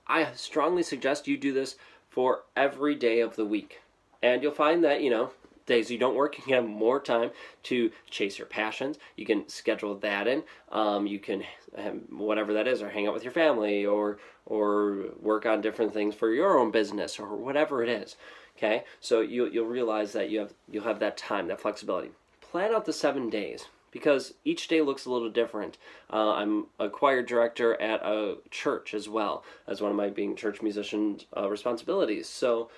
I 0.08 0.32
strongly 0.34 0.84
suggest 0.84 1.28
you 1.28 1.38
do 1.38 1.54
this 1.54 1.76
for 2.10 2.44
every 2.56 2.96
day 2.96 3.20
of 3.22 3.36
the 3.36 3.46
week. 3.46 3.82
And 4.22 4.44
you'll 4.44 4.52
find 4.52 4.84
that, 4.84 5.02
you 5.02 5.10
know, 5.10 5.32
days 5.66 5.90
you 5.90 5.98
don't 5.98 6.16
work, 6.16 6.38
you 6.38 6.44
can 6.44 6.54
have 6.54 6.66
more 6.66 7.00
time 7.00 7.32
to 7.64 7.92
chase 8.10 8.38
your 8.38 8.48
passions. 8.48 8.98
You 9.16 9.26
can 9.26 9.48
schedule 9.50 9.96
that 9.96 10.28
in. 10.28 10.44
Um, 10.72 11.08
you 11.08 11.18
can 11.18 11.44
have 11.76 11.98
whatever 12.10 12.54
that 12.54 12.68
is, 12.68 12.82
or 12.82 12.90
hang 12.90 13.08
out 13.08 13.14
with 13.14 13.24
your 13.24 13.34
family, 13.34 13.86
or 13.86 14.20
or 14.46 15.06
work 15.22 15.46
on 15.46 15.62
different 15.62 15.94
things 15.94 16.14
for 16.14 16.32
your 16.34 16.60
own 16.60 16.72
business, 16.72 17.20
or 17.20 17.36
whatever 17.36 17.82
it 17.84 17.90
is. 17.90 18.18
Okay, 18.58 18.84
so 19.00 19.22
you 19.22 19.48
you'll 19.48 19.66
realize 19.66 20.12
that 20.14 20.30
you 20.30 20.40
have 20.40 20.54
you'll 20.70 20.84
have 20.84 21.00
that 21.00 21.18
time, 21.18 21.48
that 21.48 21.62
flexibility. 21.62 22.12
Plan 22.42 22.74
out 22.74 22.86
the 22.86 22.94
seven 22.94 23.30
days 23.30 23.68
because 23.92 24.34
each 24.44 24.68
day 24.68 24.82
looks 24.82 25.06
a 25.06 25.12
little 25.12 25.30
different. 25.30 25.78
Uh, 26.12 26.32
I'm 26.32 26.68
a 26.80 26.90
choir 26.90 27.22
director 27.22 27.80
at 27.80 28.02
a 28.02 28.38
church 28.50 28.94
as 28.94 29.08
well 29.08 29.44
as 29.68 29.82
one 29.82 29.92
of 29.92 29.98
my 29.98 30.10
being 30.10 30.36
church 30.36 30.62
musician 30.62 31.20
uh, 31.36 31.50
responsibilities. 31.50 32.28
So 32.28 32.70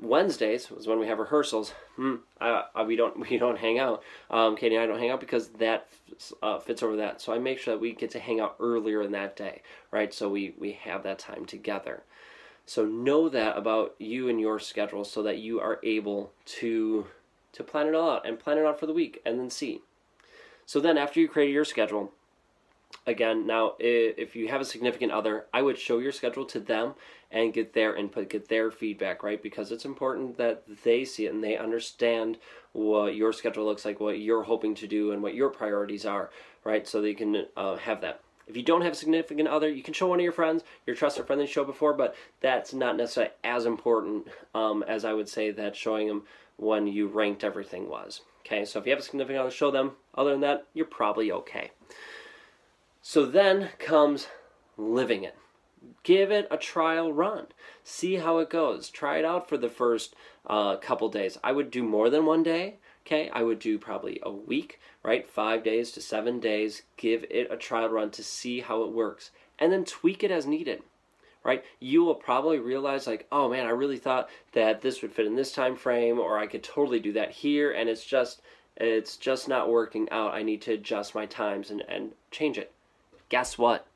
Wednesdays 0.00 0.70
is 0.72 0.86
when 0.86 0.98
we 0.98 1.06
have 1.06 1.18
rehearsals. 1.18 1.72
Hmm, 1.96 2.16
uh, 2.40 2.62
we 2.86 2.96
don't 2.96 3.18
we 3.30 3.38
don't 3.38 3.58
hang 3.58 3.78
out. 3.78 4.02
Um, 4.30 4.56
Katie 4.56 4.74
and 4.74 4.84
I 4.84 4.86
don't 4.86 4.98
hang 4.98 5.10
out 5.10 5.20
because 5.20 5.48
that 5.48 5.88
uh, 6.42 6.58
fits 6.58 6.82
over 6.82 6.96
that. 6.96 7.20
So 7.20 7.32
I 7.32 7.38
make 7.38 7.58
sure 7.58 7.74
that 7.74 7.80
we 7.80 7.92
get 7.92 8.10
to 8.10 8.18
hang 8.18 8.40
out 8.40 8.56
earlier 8.60 9.02
in 9.02 9.12
that 9.12 9.36
day, 9.36 9.62
right? 9.90 10.12
So 10.12 10.28
we 10.28 10.54
we 10.58 10.72
have 10.72 11.02
that 11.04 11.18
time 11.18 11.46
together. 11.46 12.02
So 12.68 12.84
know 12.84 13.28
that 13.28 13.56
about 13.56 13.94
you 13.98 14.28
and 14.28 14.40
your 14.40 14.58
schedule, 14.58 15.04
so 15.04 15.22
that 15.22 15.38
you 15.38 15.60
are 15.60 15.78
able 15.82 16.32
to 16.46 17.06
to 17.52 17.64
plan 17.64 17.86
it 17.86 17.94
all 17.94 18.10
out 18.10 18.26
and 18.26 18.38
plan 18.38 18.58
it 18.58 18.66
out 18.66 18.78
for 18.78 18.86
the 18.86 18.92
week, 18.92 19.22
and 19.24 19.38
then 19.38 19.50
see 19.50 19.82
so 20.66 20.80
then 20.80 20.98
after 20.98 21.20
you 21.20 21.28
create 21.28 21.52
your 21.52 21.64
schedule, 21.64 22.12
again, 23.06 23.46
now 23.46 23.74
if 23.78 24.34
you 24.34 24.48
have 24.48 24.60
a 24.60 24.64
significant 24.64 25.12
other, 25.12 25.46
I 25.54 25.62
would 25.62 25.78
show 25.78 25.98
your 25.98 26.12
schedule 26.12 26.44
to 26.46 26.60
them 26.60 26.94
and 27.30 27.54
get 27.54 27.72
their 27.72 27.96
input, 27.96 28.28
get 28.30 28.48
their 28.48 28.70
feedback, 28.70 29.22
right? 29.22 29.42
Because 29.42 29.72
it's 29.72 29.84
important 29.84 30.36
that 30.38 30.64
they 30.84 31.04
see 31.04 31.26
it 31.26 31.32
and 31.32 31.42
they 31.42 31.56
understand 31.56 32.38
what 32.72 33.14
your 33.14 33.32
schedule 33.32 33.64
looks 33.64 33.84
like, 33.84 34.00
what 34.00 34.18
you're 34.18 34.42
hoping 34.42 34.74
to 34.76 34.86
do, 34.86 35.12
and 35.12 35.22
what 35.22 35.34
your 35.34 35.50
priorities 35.50 36.04
are, 36.04 36.30
right? 36.64 36.86
So 36.86 37.00
they 37.00 37.14
can 37.14 37.46
uh, 37.56 37.76
have 37.76 38.00
that. 38.02 38.20
If 38.46 38.56
you 38.56 38.62
don't 38.62 38.82
have 38.82 38.92
a 38.92 38.96
significant 38.96 39.48
other, 39.48 39.68
you 39.68 39.82
can 39.82 39.94
show 39.94 40.06
one 40.06 40.20
of 40.20 40.24
your 40.24 40.32
friends, 40.32 40.62
your 40.86 40.94
trusted 40.94 41.26
friend 41.26 41.40
that 41.40 41.46
you 41.46 41.52
showed 41.52 41.66
before, 41.66 41.94
but 41.94 42.14
that's 42.40 42.72
not 42.72 42.96
necessarily 42.96 43.32
as 43.42 43.66
important 43.66 44.28
um, 44.54 44.84
as 44.84 45.04
I 45.04 45.14
would 45.14 45.28
say 45.28 45.50
that 45.50 45.74
showing 45.74 46.06
them 46.06 46.22
when 46.56 46.86
you 46.86 47.08
ranked 47.08 47.42
everything 47.42 47.88
was. 47.88 48.20
Okay, 48.46 48.64
so 48.64 48.78
if 48.78 48.86
you 48.86 48.90
have 48.90 49.00
a 49.00 49.02
significant 49.02 49.40
other, 49.40 49.50
show 49.50 49.70
them. 49.70 49.92
Other 50.14 50.30
than 50.30 50.40
that, 50.40 50.66
you're 50.72 50.86
probably 50.86 51.32
okay. 51.32 51.72
So 53.02 53.26
then 53.26 53.70
comes 53.78 54.28
living 54.76 55.24
it. 55.24 55.36
Give 56.04 56.30
it 56.30 56.48
a 56.50 56.56
trial 56.56 57.12
run. 57.12 57.48
See 57.82 58.16
how 58.16 58.38
it 58.38 58.48
goes. 58.48 58.88
Try 58.88 59.18
it 59.18 59.24
out 59.24 59.48
for 59.48 59.56
the 59.56 59.68
first 59.68 60.14
uh, 60.46 60.76
couple 60.76 61.08
days. 61.08 61.38
I 61.42 61.52
would 61.52 61.70
do 61.70 61.82
more 61.82 62.08
than 62.08 62.24
one 62.24 62.42
day 62.42 62.78
Okay, 63.06 63.30
I 63.32 63.44
would 63.44 63.60
do 63.60 63.78
probably 63.78 64.18
a 64.24 64.32
week, 64.32 64.80
right? 65.04 65.28
Five 65.28 65.62
days 65.62 65.92
to 65.92 66.00
seven 66.00 66.40
days. 66.40 66.82
Give 66.96 67.24
it 67.30 67.46
a 67.52 67.56
trial 67.56 67.88
run 67.88 68.10
to 68.10 68.24
see 68.24 68.58
how 68.58 68.82
it 68.82 68.90
works, 68.90 69.30
and 69.60 69.72
then 69.72 69.84
tweak 69.84 70.24
it 70.24 70.32
as 70.32 70.44
needed 70.44 70.82
right? 71.46 71.64
You 71.78 72.02
will 72.02 72.16
probably 72.16 72.58
realize 72.58 73.06
like 73.06 73.26
oh 73.30 73.48
man 73.48 73.66
i 73.66 73.70
really 73.70 73.98
thought 73.98 74.28
that 74.52 74.82
this 74.82 75.00
would 75.00 75.12
fit 75.12 75.26
in 75.26 75.36
this 75.36 75.52
time 75.52 75.76
frame 75.76 76.18
or 76.18 76.38
i 76.38 76.46
could 76.46 76.64
totally 76.64 76.98
do 76.98 77.12
that 77.12 77.30
here 77.30 77.70
and 77.70 77.88
it's 77.88 78.04
just 78.04 78.42
it's 78.76 79.16
just 79.16 79.48
not 79.48 79.70
working 79.70 80.06
out. 80.10 80.34
I 80.34 80.42
need 80.42 80.60
to 80.62 80.72
adjust 80.72 81.14
my 81.14 81.24
times 81.24 81.70
and, 81.70 81.82
and 81.88 82.12
change 82.30 82.58
it. 82.58 82.72
Guess 83.30 83.56
what? 83.56 83.86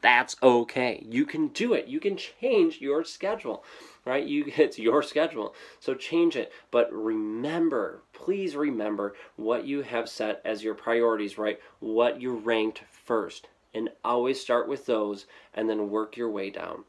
That's 0.00 0.36
okay. 0.42 1.04
You 1.06 1.26
can 1.26 1.48
do 1.48 1.74
it. 1.74 1.88
You 1.88 2.00
can 2.00 2.16
change 2.16 2.80
your 2.80 3.04
schedule 3.04 3.64
right? 4.04 4.26
You 4.26 4.44
it's 4.56 4.78
your 4.78 5.02
schedule. 5.02 5.54
So 5.80 5.94
change 5.94 6.36
it. 6.36 6.52
But 6.70 6.92
remember 6.92 8.02
please 8.12 8.56
remember 8.56 9.14
what 9.36 9.66
you 9.66 9.82
have 9.82 10.08
set 10.08 10.40
as 10.44 10.64
your 10.64 10.74
priorities 10.74 11.38
right? 11.38 11.60
What 11.80 12.20
you 12.20 12.32
ranked 12.34 12.82
first 12.90 13.48
and 13.74 13.90
always 14.04 14.40
start 14.40 14.68
with 14.68 14.86
those 14.86 15.26
and 15.54 15.68
then 15.68 15.90
work 15.90 16.16
your 16.16 16.30
way 16.30 16.50
down 16.50 16.84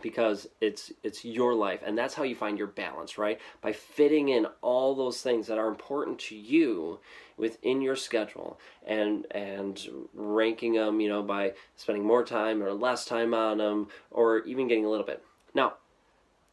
because 0.00 0.48
it's 0.60 0.92
it's 1.02 1.24
your 1.24 1.54
life. 1.54 1.80
And 1.84 1.96
that's 1.96 2.14
how 2.14 2.22
you 2.22 2.34
find 2.34 2.56
your 2.56 2.66
balance 2.66 3.18
right? 3.18 3.40
By 3.60 3.72
fitting 3.72 4.28
in 4.28 4.46
all 4.62 4.94
those 4.94 5.20
things 5.20 5.46
that 5.46 5.58
are 5.58 5.68
important 5.68 6.18
to 6.20 6.36
you 6.36 7.00
within 7.36 7.80
your 7.80 7.96
schedule 7.96 8.58
and 8.86 9.26
and 9.30 9.80
ranking 10.14 10.74
them 10.74 11.00
you 11.00 11.08
know 11.08 11.22
by 11.22 11.52
spending 11.76 12.04
more 12.04 12.24
time 12.24 12.62
or 12.62 12.72
less 12.72 13.04
time 13.04 13.34
on 13.34 13.58
them 13.58 13.88
or 14.10 14.40
even 14.44 14.68
getting 14.68 14.84
a 14.84 14.90
little 14.90 15.06
bit. 15.06 15.22
Now 15.54 15.74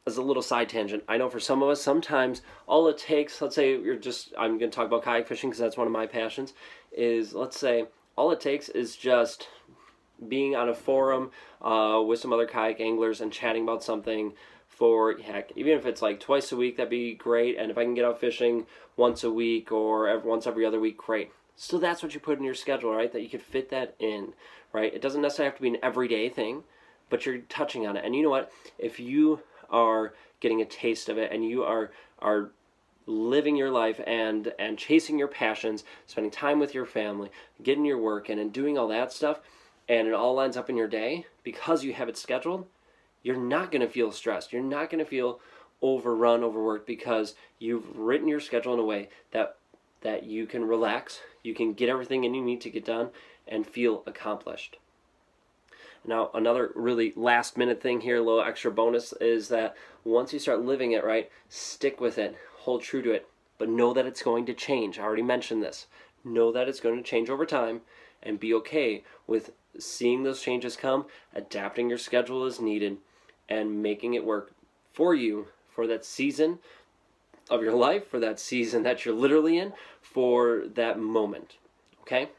as 0.08 0.18
a 0.18 0.22
little 0.22 0.42
side 0.42 0.68
tangent 0.70 1.04
i 1.08 1.18
know 1.18 1.30
for 1.30 1.42
some 1.42 1.62
of 1.62 1.70
us 1.70 1.82
sometimes 1.82 2.42
all 2.66 2.88
it 2.88 2.98
takes 2.98 3.42
let's 3.42 3.54
say 3.54 3.78
you're 3.80 3.96
just 3.96 4.34
i'm 4.40 4.58
going 4.58 4.72
to 4.72 4.76
talk 4.76 4.88
about 4.88 5.04
kayak 5.04 5.28
fishing 5.28 5.50
because 5.50 5.60
that's 5.60 5.78
one 5.78 5.86
of 5.86 5.94
my 5.94 6.08
passions 6.08 6.54
is 6.92 7.36
let's 7.36 7.60
say 7.60 7.86
all 8.16 8.32
it 8.32 8.42
takes 8.42 8.70
is 8.70 8.96
just 8.96 9.48
being 10.28 10.56
on 10.56 10.70
a 10.70 10.74
forum 10.74 11.32
uh, 11.62 12.02
with 12.06 12.20
some 12.20 12.34
other 12.34 12.46
kayak 12.46 12.82
anglers 12.82 13.22
and 13.22 13.32
chatting 13.32 13.64
about 13.64 13.84
something 13.84 14.34
for 14.68 15.18
heck, 15.18 15.52
even 15.58 15.74
if 15.74 15.86
it's 15.86 16.02
like 16.02 16.20
twice 16.20 16.52
a 16.52 16.56
week, 16.56 16.78
that'd 16.78 16.90
be 16.90 17.14
great. 17.14 17.58
And 17.58 17.70
if 17.70 17.78
I 17.78 17.84
can 17.84 17.96
get 17.96 18.06
out 18.06 18.20
fishing 18.20 18.66
once 18.96 19.24
a 19.26 19.32
week 19.32 19.72
or 19.74 20.08
every, 20.08 20.30
once 20.30 20.48
every 20.48 20.66
other 20.66 20.80
week, 20.80 20.98
great. 20.98 21.32
So 21.58 21.78
that's 21.78 22.02
what 22.02 22.14
you 22.14 22.22
put 22.22 22.38
in 22.38 22.46
your 22.46 22.56
schedule, 22.56 22.96
right? 22.96 23.12
That 23.12 23.22
you 23.22 23.28
could 23.28 23.42
fit 23.42 23.70
that 23.72 23.96
in, 24.00 24.34
right? 24.72 24.94
It 24.94 25.02
doesn't 25.02 25.22
necessarily 25.22 25.50
have 25.50 25.58
to 25.58 25.62
be 25.62 25.70
an 25.70 25.78
everyday 25.84 26.30
thing, 26.30 26.64
but 27.10 27.26
you're 27.26 27.40
touching 27.40 27.86
on 27.86 27.98
it. 27.98 28.06
And 28.06 28.16
you 28.16 28.24
know 28.24 28.30
what? 28.30 28.54
If 28.78 29.02
you 29.02 29.42
are 29.70 30.14
getting 30.40 30.62
a 30.62 30.66
taste 30.66 31.10
of 31.10 31.18
it 31.18 31.32
and 31.34 31.44
you 31.44 31.64
are 31.64 31.92
are 32.20 32.52
living 33.10 33.56
your 33.56 33.72
life 33.72 34.00
and 34.06 34.54
and 34.60 34.78
chasing 34.78 35.18
your 35.18 35.28
passions, 35.28 35.84
spending 36.06 36.32
time 36.32 36.60
with 36.60 36.74
your 36.74 36.86
family, 36.86 37.30
getting 37.62 37.86
your 37.86 37.98
work 37.98 38.30
in 38.30 38.40
and 38.40 38.54
doing 38.54 38.78
all 38.78 38.88
that 38.88 39.12
stuff, 39.12 39.42
and 39.88 40.08
it 40.08 40.14
all 40.14 40.36
lines 40.36 40.56
up 40.56 40.70
in 40.70 40.78
your 40.78 40.88
day 40.88 41.26
because 41.44 41.84
you 41.84 41.94
have 41.94 42.08
it 42.08 42.18
scheduled, 42.18 42.68
you're 43.24 43.36
not 43.36 43.72
going 43.72 43.82
to 43.82 43.90
feel 43.90 44.12
stressed. 44.12 44.54
You're 44.54 44.62
not 44.62 44.90
going 44.90 45.04
to 45.04 45.10
feel 45.10 45.40
overrun, 45.82 46.44
overworked 46.44 46.86
because 46.86 47.36
you've 47.58 47.98
written 47.98 48.28
your 48.28 48.40
schedule 48.40 48.74
in 48.74 48.80
a 48.80 48.86
way 48.86 49.10
that 49.32 49.58
that 50.02 50.24
you 50.24 50.46
can 50.46 50.64
relax, 50.64 51.20
you 51.44 51.54
can 51.54 51.74
get 51.74 51.90
everything 51.90 52.24
in 52.24 52.34
you 52.34 52.42
need 52.42 52.62
to 52.62 52.70
get 52.70 52.86
done 52.86 53.10
and 53.48 53.68
feel 53.68 54.04
accomplished. 54.06 54.78
Now, 56.06 56.32
another 56.34 56.72
really 56.76 57.12
last 57.18 57.58
minute 57.58 57.82
thing 57.82 58.00
here, 58.00 58.18
a 58.18 58.22
little 58.22 58.42
extra 58.42 58.72
bonus 58.72 59.14
is 59.20 59.50
that 59.50 59.76
once 60.06 60.32
you 60.32 60.40
start 60.40 60.62
living 60.62 60.94
it 60.94 61.04
right, 61.04 61.30
stick 61.50 62.00
with 62.00 62.18
it, 62.18 62.38
hold 62.60 62.82
true 62.82 63.02
to 63.02 63.12
it, 63.12 63.28
but 63.58 63.70
know 63.70 63.94
that 63.94 64.06
it's 64.06 64.24
going 64.24 64.46
to 64.46 64.54
change. 64.54 65.00
I 65.00 65.04
already 65.04 65.24
mentioned 65.24 65.64
this. 65.64 65.88
Know 66.24 66.52
that 66.52 66.68
it's 66.68 66.80
going 66.80 66.98
to 66.98 67.10
change 67.10 67.30
over 67.30 67.46
time 67.46 67.82
and 68.22 68.40
be 68.40 68.54
okay 68.54 69.04
with 69.28 69.52
seeing 69.78 70.24
those 70.24 70.42
changes 70.42 70.76
come, 70.76 71.06
adapting 71.34 71.90
your 71.90 71.98
schedule 71.98 72.46
as 72.46 72.60
needed, 72.60 72.98
and 73.48 73.82
making 73.82 74.14
it 74.14 74.26
work 74.26 74.52
for 74.94 75.16
you 75.16 75.48
for 75.70 75.88
that 75.88 76.06
season 76.06 76.60
of 77.50 77.62
your 77.62 77.74
life, 77.88 78.08
for 78.08 78.20
that 78.20 78.40
season 78.40 78.84
that 78.84 79.06
you're 79.06 79.16
literally 79.16 79.58
in, 79.58 79.74
for 80.02 80.64
that 80.74 81.00
moment. 81.00 81.56
Okay? 82.02 82.30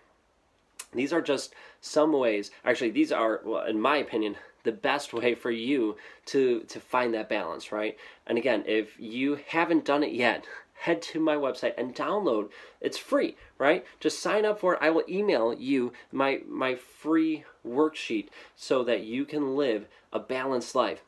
These 0.93 1.13
are 1.13 1.23
just 1.23 1.55
some 1.81 2.13
ways, 2.13 2.51
actually, 2.65 2.91
these 2.91 3.13
are, 3.13 3.41
well, 3.45 3.65
in 3.65 3.81
my 3.81 3.97
opinion, 3.97 4.37
the 4.65 4.73
best 4.73 5.13
way 5.13 5.35
for 5.35 5.51
you 5.51 5.97
to 6.27 6.61
to 6.61 6.81
find 6.81 7.15
that 7.15 7.29
balance, 7.29 7.73
right? 7.73 7.97
And 8.27 8.39
again, 8.39 8.65
if 8.67 8.99
you 8.99 9.39
haven't 9.49 9.85
done 9.85 10.03
it 10.03 10.13
yet, 10.13 10.45
head 10.81 11.03
to 11.03 11.21
my 11.21 11.37
website 11.37 11.75
and 11.77 11.95
download. 11.95 12.49
It's 12.81 12.99
free, 12.99 13.37
right? 13.59 13.85
Just 14.01 14.21
sign 14.21 14.45
up 14.45 14.61
for 14.61 14.75
it. 14.75 14.81
I 14.81 14.91
will 14.91 15.05
email 15.09 15.55
you 15.55 15.93
my 16.11 16.41
my 16.49 16.75
free 16.75 17.45
worksheet 17.67 18.29
so 18.57 18.83
that 18.85 19.03
you 19.03 19.25
can 19.25 19.57
live 19.57 19.87
a 20.13 20.19
balanced 20.19 20.75
life. 20.75 21.03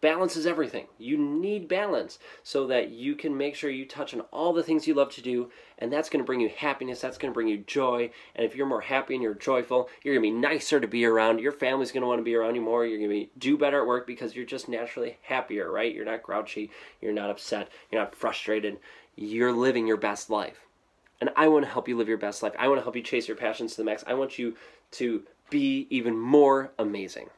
Balance 0.00 0.34
is 0.34 0.46
everything. 0.46 0.86
You 0.98 1.18
need 1.18 1.68
balance 1.68 2.18
so 2.42 2.66
that 2.68 2.88
you 2.88 3.14
can 3.14 3.36
make 3.36 3.54
sure 3.54 3.68
you 3.68 3.84
touch 3.84 4.14
on 4.14 4.22
all 4.32 4.54
the 4.54 4.62
things 4.62 4.86
you 4.86 4.94
love 4.94 5.12
to 5.12 5.20
do, 5.22 5.50
and 5.78 5.92
that's 5.92 6.08
going 6.08 6.22
to 6.22 6.26
bring 6.26 6.40
you 6.40 6.48
happiness. 6.48 7.00
That's 7.02 7.18
going 7.18 7.32
to 7.32 7.34
bring 7.34 7.48
you 7.48 7.58
joy. 7.58 8.10
And 8.34 8.46
if 8.46 8.56
you're 8.56 8.66
more 8.66 8.80
happy 8.80 9.14
and 9.14 9.22
you're 9.22 9.34
joyful, 9.34 9.90
you're 10.02 10.14
going 10.14 10.24
to 10.24 10.34
be 10.34 10.40
nicer 10.40 10.80
to 10.80 10.88
be 10.88 11.04
around. 11.04 11.40
Your 11.40 11.52
family's 11.52 11.92
going 11.92 12.00
to 12.00 12.06
want 12.06 12.20
to 12.20 12.24
be 12.24 12.34
around 12.34 12.54
you 12.54 12.62
more. 12.62 12.86
You're 12.86 12.98
going 12.98 13.10
to 13.10 13.14
be, 13.14 13.30
do 13.36 13.58
better 13.58 13.80
at 13.80 13.86
work 13.86 14.06
because 14.06 14.34
you're 14.34 14.46
just 14.46 14.68
naturally 14.68 15.18
happier, 15.22 15.70
right? 15.70 15.94
You're 15.94 16.06
not 16.06 16.22
grouchy. 16.22 16.70
You're 17.02 17.12
not 17.12 17.28
upset. 17.28 17.68
You're 17.90 18.00
not 18.00 18.14
frustrated 18.14 18.78
you're 19.20 19.52
living 19.52 19.86
your 19.86 19.96
best 19.98 20.30
life. 20.30 20.66
And 21.20 21.30
I 21.36 21.48
want 21.48 21.66
to 21.66 21.70
help 21.70 21.88
you 21.88 21.96
live 21.96 22.08
your 22.08 22.16
best 22.16 22.42
life. 22.42 22.54
I 22.58 22.68
want 22.68 22.78
to 22.78 22.82
help 22.82 22.96
you 22.96 23.02
chase 23.02 23.28
your 23.28 23.36
passions 23.36 23.72
to 23.72 23.76
the 23.76 23.84
max. 23.84 24.02
I 24.06 24.14
want 24.14 24.38
you 24.38 24.56
to 24.92 25.22
be 25.50 25.86
even 25.90 26.18
more 26.18 26.72
amazing. 26.78 27.28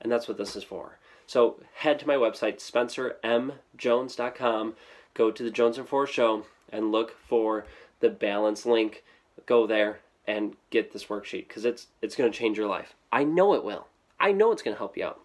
And 0.00 0.10
that's 0.10 0.26
what 0.26 0.38
this 0.38 0.56
is 0.56 0.64
for. 0.64 0.98
So 1.30 1.60
head 1.74 2.00
to 2.00 2.08
my 2.08 2.16
website, 2.16 2.58
spencermjones.com. 2.58 4.74
Go 5.14 5.30
to 5.30 5.42
the 5.44 5.50
Jones 5.52 5.78
and 5.78 5.86
Forrest 5.86 6.12
Show 6.12 6.44
and 6.72 6.90
look 6.90 7.16
for 7.28 7.66
the 8.00 8.10
balance 8.10 8.66
link. 8.66 9.04
Go 9.46 9.64
there 9.64 10.00
and 10.26 10.56
get 10.70 10.92
this 10.92 11.04
worksheet 11.04 11.46
because 11.46 11.64
it's 11.64 11.86
it's 12.02 12.16
going 12.16 12.32
to 12.32 12.36
change 12.36 12.58
your 12.58 12.66
life. 12.66 12.96
I 13.12 13.22
know 13.22 13.54
it 13.54 13.62
will. 13.62 13.86
I 14.18 14.32
know 14.32 14.50
it's 14.50 14.60
going 14.60 14.74
to 14.74 14.78
help 14.78 14.96
you 14.96 15.04
out. 15.04 15.20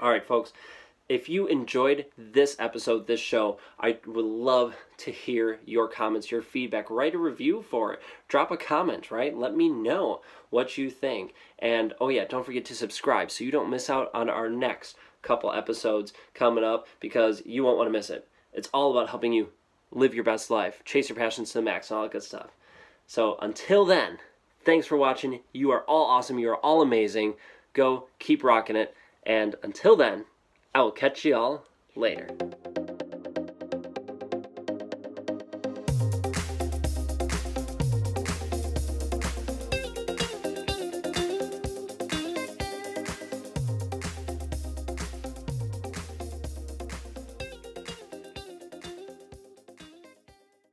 All 0.00 0.10
right, 0.10 0.26
folks 0.26 0.52
if 1.08 1.28
you 1.28 1.46
enjoyed 1.46 2.06
this 2.16 2.56
episode, 2.58 3.06
this 3.06 3.20
show, 3.20 3.58
I 3.78 3.98
would 4.06 4.24
love 4.24 4.74
to 4.98 5.10
hear 5.10 5.58
your 5.66 5.88
comments, 5.88 6.30
your 6.30 6.42
feedback. 6.42 6.90
Write 6.90 7.14
a 7.14 7.18
review 7.18 7.62
for 7.62 7.92
it. 7.92 8.00
Drop 8.28 8.50
a 8.50 8.56
comment, 8.56 9.10
right? 9.10 9.36
Let 9.36 9.54
me 9.54 9.68
know 9.68 10.22
what 10.50 10.78
you 10.78 10.90
think. 10.90 11.34
And 11.58 11.92
oh, 12.00 12.08
yeah, 12.08 12.24
don't 12.24 12.46
forget 12.46 12.64
to 12.66 12.74
subscribe 12.74 13.30
so 13.30 13.44
you 13.44 13.50
don't 13.50 13.70
miss 13.70 13.90
out 13.90 14.10
on 14.14 14.30
our 14.30 14.48
next 14.48 14.96
couple 15.20 15.52
episodes 15.52 16.12
coming 16.32 16.64
up 16.64 16.86
because 17.00 17.42
you 17.44 17.64
won't 17.64 17.76
want 17.76 17.88
to 17.88 17.92
miss 17.92 18.10
it. 18.10 18.26
It's 18.52 18.68
all 18.72 18.90
about 18.90 19.10
helping 19.10 19.32
you 19.32 19.48
live 19.90 20.14
your 20.14 20.24
best 20.24 20.50
life, 20.50 20.82
chase 20.84 21.08
your 21.08 21.16
passions 21.16 21.50
to 21.50 21.58
the 21.58 21.62
max, 21.62 21.90
and 21.90 21.98
all 21.98 22.04
that 22.04 22.12
good 22.12 22.22
stuff. 22.22 22.50
So 23.06 23.36
until 23.42 23.84
then, 23.84 24.18
thanks 24.64 24.86
for 24.86 24.96
watching. 24.96 25.40
You 25.52 25.70
are 25.70 25.82
all 25.82 26.06
awesome. 26.06 26.38
You 26.38 26.50
are 26.50 26.56
all 26.56 26.80
amazing. 26.80 27.34
Go 27.74 28.08
keep 28.18 28.42
rocking 28.42 28.76
it. 28.76 28.94
And 29.24 29.56
until 29.62 29.96
then, 29.96 30.24
I 30.76 30.82
will 30.82 30.90
catch 30.90 31.24
you 31.24 31.36
all 31.36 31.64
later. 31.94 32.28